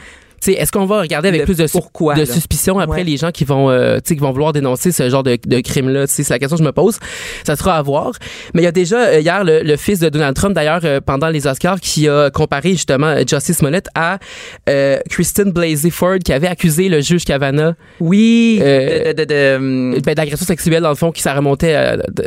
[0.48, 2.26] est-ce qu'on va regarder avec Le plus de, pourquoi, de là?
[2.26, 3.04] suspicion après Ouais.
[3.04, 5.60] les gens qui vont, euh, tu sais, qui vont vouloir dénoncer ce genre de, de
[5.60, 6.06] crime-là?
[6.06, 6.98] Tu sais, C'est la question que je me pose.
[7.46, 8.12] Ça sera à voir.
[8.54, 11.00] Mais il y a déjà euh, hier le, le fils de Donald Trump, d'ailleurs, euh,
[11.04, 14.18] pendant les Oscars, qui a comparé justement euh, Justice Smollett à
[14.68, 20.14] euh, Kristen Blasey Ford, qui avait accusé le juge Kavanaugh Oui, de, de, de, ben,
[20.14, 21.74] d'agression sexuelle dans le fond qui ça remontait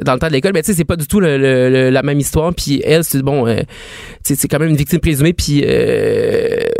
[0.03, 2.01] dans le temps de l'école mais tu sais c'est pas du tout le- le- la
[2.03, 3.45] même histoire puis elle c'est bon
[4.24, 5.68] c'est quand même une victime présumée puis tu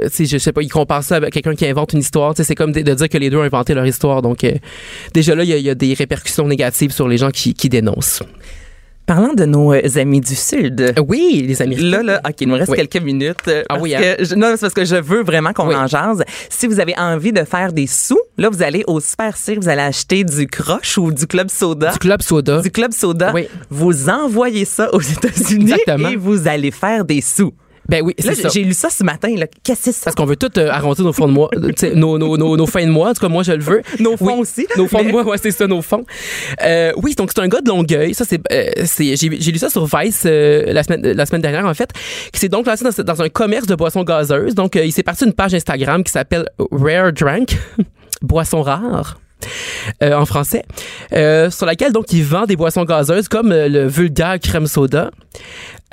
[0.10, 2.72] sais je sais pas il compare ça avec quelqu'un qui invente une histoire c'est comme
[2.72, 4.52] de, de dire que les deux ont inventé leur histoire donc euh,
[5.14, 7.54] déjà là il y a, il y a des répercussions négatives sur les gens qui,
[7.54, 8.22] qui dénoncent
[9.06, 10.94] Parlant de nos euh, amis du Sud.
[11.10, 12.78] Oui les Américains Là, là, OK, il nous reste Oui.
[12.78, 13.36] quelques minutes.
[13.50, 14.00] euh, Ah oui, hein?
[14.18, 15.76] que je- non, c'est parce que je veux vraiment qu'on Oui.
[15.76, 16.24] en jase.
[16.50, 19.82] Si vous avez envie de faire des sous, là, vous allez au Super vous allez
[19.82, 21.92] acheter du croche ou du Club Soda.
[21.92, 23.34] du club soda Du Club Soda.
[23.36, 23.50] Oui.
[23.70, 25.74] Vous envoyez ça aux États-Unis
[26.10, 27.52] et vous allez faire des sous.
[27.90, 29.34] Ben oui c'est ça j'ai lu ça ce matin.
[29.36, 29.46] là.
[29.64, 30.02] Qu'est-ce que c'est ça?
[30.06, 32.66] parce qu'on veut tout euh, arrondir nos fonds de mois, euh, nos, nos, nos, nos
[32.68, 33.10] fins de mois.
[33.10, 33.82] En tout cas, moi, je le veux.
[34.00, 34.68] Nos fonds Oui, aussi.
[34.78, 36.06] Nos fonds Mais- de mois, ouais, c'est ça, nos fonds.
[36.64, 38.14] Euh, oui, donc c'est un gars de Longueuil.
[38.14, 41.92] Ça, c'est, euh, j'ai, lu ça sur Vice la semaine, la semaine dernière, en fait,
[42.32, 44.56] qui s'est donc lancé dans, dans un commerce de boissons gazeuses.
[44.56, 47.58] Donc, il s'est parti d'une page Instagram qui s'appelle Rare Drank,
[48.22, 49.20] boissons rares.
[50.02, 50.64] euh, en français,
[51.14, 55.12] euh, sur laquelle donc il vend des boissons gazeuses comme euh, le vulgaire crème soda.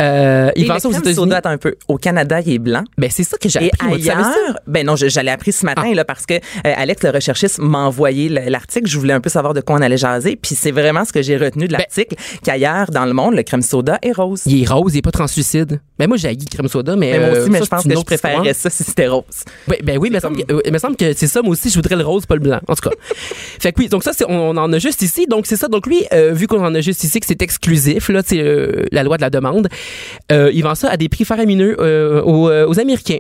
[0.00, 1.32] Euh, il Et ça aux États-Unis.
[1.44, 1.74] un peu.
[1.88, 2.84] Au Canada, il est blanc.
[2.98, 3.88] Ben c'est ça que j'ai Et appris.
[3.88, 4.12] moi, ça?
[4.12, 5.94] ailleurs, ben non, l'ai appris ce matin Ah.
[5.94, 6.38] là parce que euh,
[6.76, 8.88] Alex le recherchiste m'a envoyé le- l'article.
[8.88, 11.22] Je voulais un peu savoir de quoi on allait jaser, puis c'est vraiment ce que
[11.22, 14.42] j'ai retenu de l'article qu'ailleurs dans le monde, le crème soda est rose.
[14.46, 15.80] Il est rose, il est pas translucide.
[15.98, 17.94] Ben moi j'ai crème soda, mais, Mais moi euh, aussi, mais ça, je pense que
[17.94, 19.24] je préférerais ça si c'était rose.
[19.68, 21.52] Ben, ben oui, il me, semble que, euh, il me semble que c'est ça, moi
[21.52, 22.60] aussi, je voudrais le rose, pas le blanc.
[22.68, 22.94] En tout cas.
[23.60, 25.26] fait que oui, donc ça, on, on en a juste ici.
[25.28, 25.68] Donc c'est ça.
[25.68, 28.84] Donc lui, euh, vu qu'on en a juste ici, que c'est exclusif, là, c'est euh,
[28.92, 29.68] la loi de la demande,
[30.32, 33.18] euh, il vend ça à des prix faramineux euh, aux, euh, aux Américains.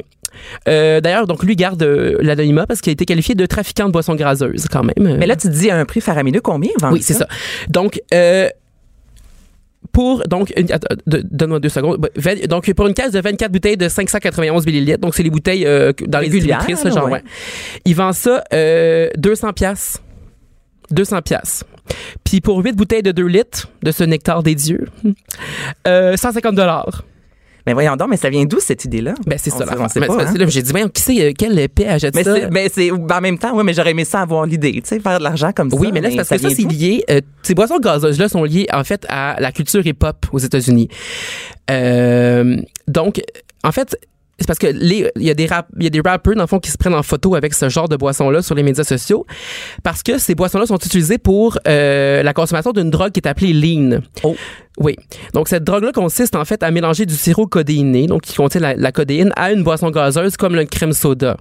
[0.68, 1.82] Euh, D'ailleurs, donc lui garde
[2.20, 5.16] l'anonymat parce qu'il a été qualifié de trafiquant de boissons graseuses quand même.
[5.18, 7.26] Mais là, tu te dis à un prix faramineux combien vend Oui, c'est ça?
[7.68, 8.00] Donc,
[9.92, 11.96] pour donc une- attends, de- donne-moi deux secondes.
[11.98, 12.08] Bah,
[12.48, 15.92] Donc pour une caisse de 24 bouteilles de 591 millilitres, donc c'est les bouteilles euh,
[16.06, 17.12] dans les distributrices, genre ouais.
[17.12, 17.22] ouais.
[17.84, 20.00] Il vend ça euh, 200 pièces.
[20.90, 21.64] 200 pièces.
[22.24, 24.86] Puis pour 8 bouteilles de 2 litres de ce nectar des dieux,
[25.86, 27.02] euh, 150 dollars.
[27.66, 29.12] Mais voyons donc, mais ça vient d'où cette idée-là?
[29.26, 29.58] Ben c'est ça.
[29.66, 30.46] sait- on sait pas, c'est- hein?
[30.48, 32.34] J'ai dit voyons, qui c'est euh, quel épée achète Mais ça?
[32.50, 35.18] mais c'est en même temps, oui, mais j'aurais aimé ça avoir l'idée, tu sais, faire
[35.18, 35.76] de l'argent comme ça.
[35.76, 37.04] Oui, mais là, c'est parce que ça, c'est lié.
[37.10, 40.88] euh, ces boissons gazeuses-là sont liées, en fait, à la culture hip-hop aux États-Unis.
[41.70, 42.56] Euh,
[42.88, 43.20] donc,
[43.62, 43.96] en fait,
[44.40, 46.42] c'est parce que les, il y a des rap, il y a des rappeurs dans
[46.42, 48.84] le fond qui se prennent en photo avec ce genre de boissons-là sur les médias
[48.84, 49.26] sociaux
[49.82, 53.52] parce que ces boissons-là sont utilisées pour euh, la consommation d'une drogue qui est appelée
[53.52, 54.00] lean.
[54.22, 54.34] Oh.
[54.78, 54.96] Oui.
[55.34, 58.74] Donc cette drogue-là consiste en fait à mélanger du sirop codéiné, donc qui contient la,
[58.74, 61.36] la codéine, à une boisson gazeuse comme le crème soda.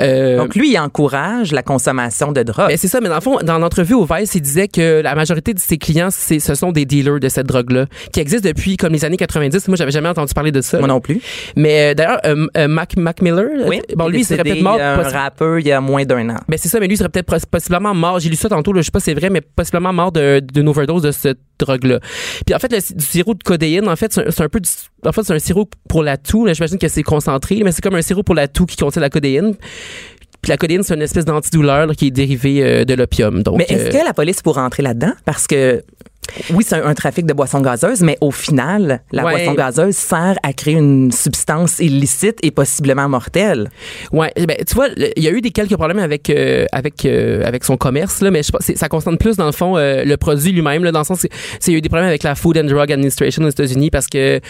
[0.00, 2.68] Euh, Donc lui, il encourage la consommation de drogue.
[2.68, 5.14] ben, c'est ça, mais dans le fond, dans l'entrevue au Vice, il disait que la
[5.14, 8.76] majorité de ses clients, c'est, ce sont des dealers de cette drogue-là, qui existent depuis
[8.76, 9.68] comme les années 90.
[9.68, 10.78] Moi, j'avais jamais entendu parler de ça.
[10.78, 11.20] Moi non plus.
[11.56, 13.80] Mais euh, d'ailleurs, euh, Mac, Mac Miller, Oui.
[13.94, 14.78] bon, lui, il serait peut-être mort.
[14.80, 16.36] Un rappeur il y a moins d'un an.
[16.48, 18.18] ben, c'est ça, mais lui, il serait peut-être pos- possiblement mort.
[18.20, 20.40] J'ai lu ça tantôt, là, je sais pas si c'est vrai, mais possiblement mort de,
[20.40, 22.00] d'une overdose de cette drogue-là.
[22.44, 24.70] Puis en fait, le, du sirop de codéine, en fait, c'est un, peu du,
[25.04, 26.46] en fait, c'est un sirop pour la toux.
[26.52, 29.10] J'imagine que c'est concentré, mais c'est comme un sirop pour la toux qui contient la
[29.10, 29.54] codéine.
[30.42, 33.42] Puis la codéine, c'est une espèce d'antidouleur qui est dérivée euh, de l'opium.
[33.42, 35.12] Donc, Mais est-ce euh, que la police pourrait entrer là-dedans?
[35.24, 35.82] Parce que
[36.52, 39.32] oui, c'est un, un trafic de boissons gazeuses, mais au final, la Ouais.
[39.32, 43.70] boisson gazeuse sert à créer une substance illicite et possiblement mortelle.
[44.12, 47.04] Ouais, eh ben tu vois, il y a eu des quelques problèmes avec euh, avec
[47.04, 49.76] euh, avec son commerce là, mais je pense c'est- ça concerne plus dans le fond
[49.76, 51.30] euh, le produit lui-même là, dans le sens c'est
[51.68, 54.06] il y a eu des problèmes avec la Food and Drug Administration aux États-Unis parce
[54.06, 54.40] que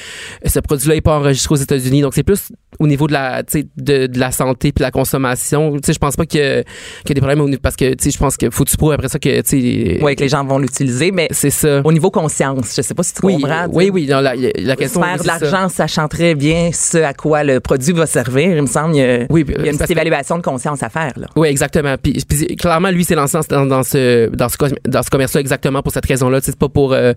[0.45, 4.07] ce produit-là est pas enregistré aux États-Unis, donc c'est plus au niveau de la de,
[4.07, 5.73] de la santé puis la consommation.
[5.77, 6.29] Tu sais, je pense pas que
[6.63, 8.77] qu'il y a des problèmes au parce que tu sais, je pense que faut tu
[8.77, 11.66] prouves après ça que tu sais Oui, que les gens vont l'utiliser, mais c'est ça.
[11.85, 13.67] Au niveau conscience, je sais pas si tu Oui, comprends.
[13.73, 17.15] oui, oui, non, la, la question Faire de c'est l'argent, sachant très bien ce à
[17.15, 19.73] quoi le produit va servir, il me semble, il y a, Oui, il y a
[19.73, 21.13] une parce petite évaluation de conscience à faire.
[21.17, 21.27] Là.
[21.37, 21.97] Oui, exactement.
[22.03, 24.57] Puis, puis clairement, lui, s'est lancé dans, dans ce dans ce
[24.89, 26.41] dans ce commerce-là exactement pour cette raison-là.
[26.43, 27.13] C'est pas pour, euh,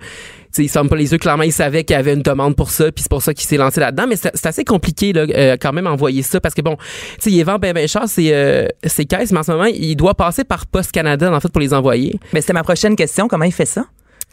[0.57, 1.17] il ferme pas les yeux.
[1.17, 3.47] Clairement, il savait qu'il y avait une demande pour ça, puis c'est pour ça qu'il
[3.47, 4.05] s'est lancé là-dedans.
[4.07, 6.85] Mais c'est c'est assez compliqué là, euh, quand même envoyer ça parce que bon, tu
[7.19, 9.95] sais, il vend ben ben cher ses euh, ses caisses, mais en ce moment, il
[9.95, 12.19] doit passer par Post Canada en fait pour les envoyer.
[12.33, 13.27] Mais c'était ma prochaine question.
[13.27, 13.85] Comment il fait ça?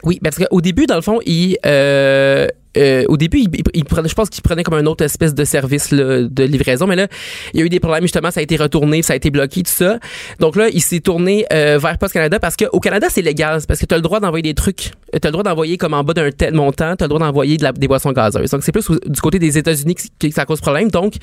[0.03, 4.07] Oui, parce qu'au début, dans le fond, il, euh, euh, au début, il, il prenait,
[4.07, 7.07] je pense qu'il prenait comme un autre espèce de service de livraison, mais là,
[7.53, 9.63] il y a eu des problèmes justement, ça a été retourné, ça a été bloqué,
[9.63, 9.97] tout ça.
[10.39, 13.79] Donc là, il s'est tourné euh, vers Post Canada parce qu'au Canada, c'est légal, parce
[13.79, 16.03] que tu as le droit d'envoyer des trucs, tu as le droit d'envoyer comme en
[16.03, 18.51] bas d'un tel montant, tu le droit d'envoyer des boissons gazeuses.
[18.51, 20.91] Donc c'est plus du côté des États-Unis que, ça cause problème.
[20.91, 21.15] Donc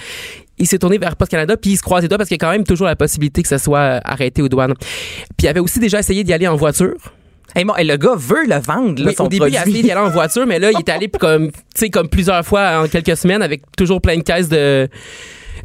[0.58, 2.44] il s'est tourné vers Post Canada puis il se croise les parce qu'il y a
[2.44, 4.74] quand même toujours la possibilité que ça soit arrêté aux douanes.
[5.36, 6.96] Puis il avait aussi déjà essayé d'y en voiture.
[7.54, 9.54] Hey, bon, et le gars veut le vendre, là, Oui, son au début, produit.
[9.54, 11.50] il a essayé d'y aller en voiture, mais là, il est allé comme,
[11.92, 14.88] comme plusieurs fois en quelques semaines avec toujours plein de caisses de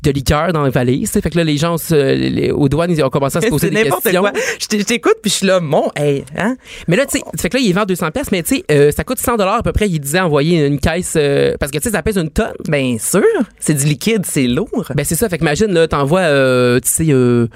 [0.02, 1.12] de liqueur dans les valises.
[1.12, 3.70] Fait que là, les gens se- les- aux douanes, ils ont commencé à se poser
[3.70, 4.22] des questions.
[4.22, 4.32] quoi.
[4.62, 6.56] Je t'écoute, puis je suis là, mon, hey, hein?
[6.88, 8.92] Mais là, tu sais, fait que là, il vend 200 pièces, mais tu sais, euh,
[8.92, 9.90] ça coûte 100 dollars à peu près.
[9.90, 12.54] Il disait envoyer une caisse euh, parce que tu sais, ça pèse une tonne.
[12.70, 13.24] Bien sûr,
[13.60, 14.90] c'est du liquide, c'est lourd.
[14.96, 15.28] Ben c'est ça.
[15.28, 17.48] Fait qu'imagine là, t'envoies, euh, tu sais, euh,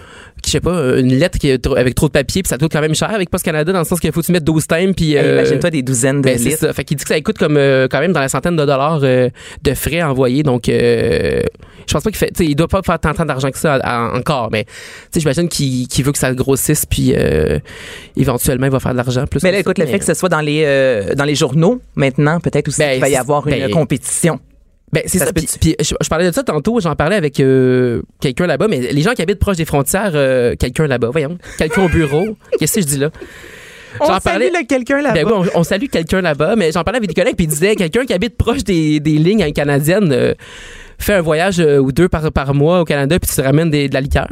[0.45, 2.81] je sais pas, une lettre qui est avec trop de papier, puis ça coûte quand
[2.81, 4.93] même cher avec Post Canada dans le sens qu'il faut que tu mettes 12 timbres,
[4.95, 5.17] puis.
[5.17, 6.59] Euh, Imagine-toi des douzaines de Ben, c'est litres.
[6.59, 6.73] ça.
[6.73, 8.99] Fait qu'il dit que ça coûte comme euh, quand même dans la centaine de dollars
[9.03, 9.29] euh,
[9.63, 10.43] de frais envoyés.
[10.43, 11.41] Donc, euh,
[11.87, 12.33] je pense pas qu'il fait.
[12.39, 14.49] Il doit pas faire tant, tant d'argent que ça à- à- encore.
[14.51, 14.71] Mais tu
[15.13, 17.59] sais, j'imagine qu'il veut que ça grossisse, puis euh,
[18.15, 19.41] éventuellement, il va faire de l'argent plus.
[19.43, 19.61] Mais là, ça.
[19.61, 22.67] écoute, le Mais- fait que ce soit dans les, euh, dans les journaux, maintenant, peut-être
[22.67, 24.39] aussi Ben, qu'il va y avoir une ben, compétition.
[24.93, 25.33] Ben, c'est Ça ça.
[25.33, 25.47] Puis,
[25.79, 29.13] je, je parlais de ça tantôt, j'en parlais avec euh, quelqu'un là-bas, mais les gens
[29.13, 32.85] qui habitent proche des frontières, euh, quelqu'un là-bas, voyons, quelqu'un au bureau, qu'est-ce que je
[32.87, 33.09] dis là?
[33.99, 35.13] On J'en salue quelqu'un là-bas.
[35.23, 37.49] Ben oui, on, on salue quelqu'un là-bas, mais j'en parlais avec des collègues, puis ils
[37.49, 40.33] disaient quelqu'un qui habite proche des, des lignes canadiennes euh,
[40.99, 43.69] fait un voyage euh, ou deux par, par mois au Canada, puis tu te ramènes
[43.71, 44.27] des- de la liqueur.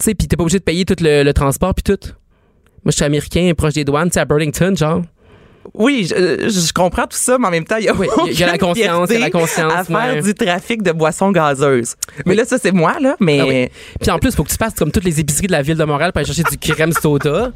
[0.00, 1.98] Tu sais, puis t'es pas obligé de payer tout le, le transport, puis tout.
[2.84, 5.02] Moi, je suis américain, proche des douanes, tu sais, à Burlington, genre.
[5.74, 8.42] Oui, je, je comprends tout ça, mais en même temps, il y a, Oui, y
[8.42, 10.22] a la conscience, il y a la conscience, à faire ouais.
[10.22, 11.94] du trafic de boissons gazeuses.
[12.24, 12.36] Mais Oui.
[12.36, 13.16] là, ça, c'est moi, là.
[13.20, 13.68] Mais Ah oui.
[14.00, 15.84] Puis en plus, faut que tu passes comme toutes les épiceries de la ville de
[15.84, 17.52] Montréal pour aller chercher du crème soda.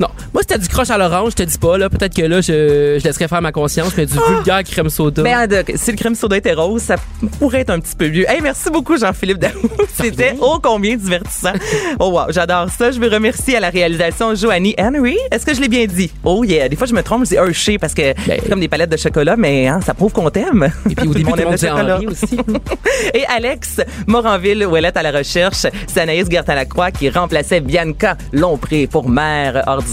[0.00, 2.40] Non, moi c'était du croche à l'orange, je te dis pas là, peut-être que là
[2.40, 5.22] je, je laisserais faire ma conscience, mais du vulgaire crème soda.
[5.22, 6.96] Mais de- si le crème soda était rose, ça
[7.40, 8.24] pourrait être un petit peu mieux.
[8.30, 9.50] Hey, merci beaucoup, Jean-Philippe Daou.
[9.94, 11.52] C'était ô combien divertissant.
[11.98, 12.92] Oh wow, j'adore ça.
[12.92, 15.16] Je veux remercier à la réalisation Joanie Henry.
[15.32, 16.12] Est-ce que je l'ai bien dit?
[16.24, 16.68] Oh yeah.
[16.68, 18.90] Des fois, je me trompe, je dis Hershey parce que Ben- c'est comme des palettes
[18.90, 20.70] de chocolat, mais hein, ça prouve qu'on t'aime.
[20.88, 22.38] Et puis au début, tout le monde disait Henri aussi.
[23.14, 25.66] Et Alex Moranville, Ouellette à la recherche.
[25.88, 29.87] C'est Anaïs Gertin-Lacroix qui remplaçait Bianca Lompré pour mère ordinaire.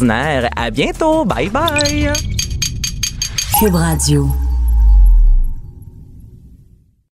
[0.55, 1.25] À bientôt.
[1.25, 2.11] Bye bye.
[3.59, 4.29] Cube Radio.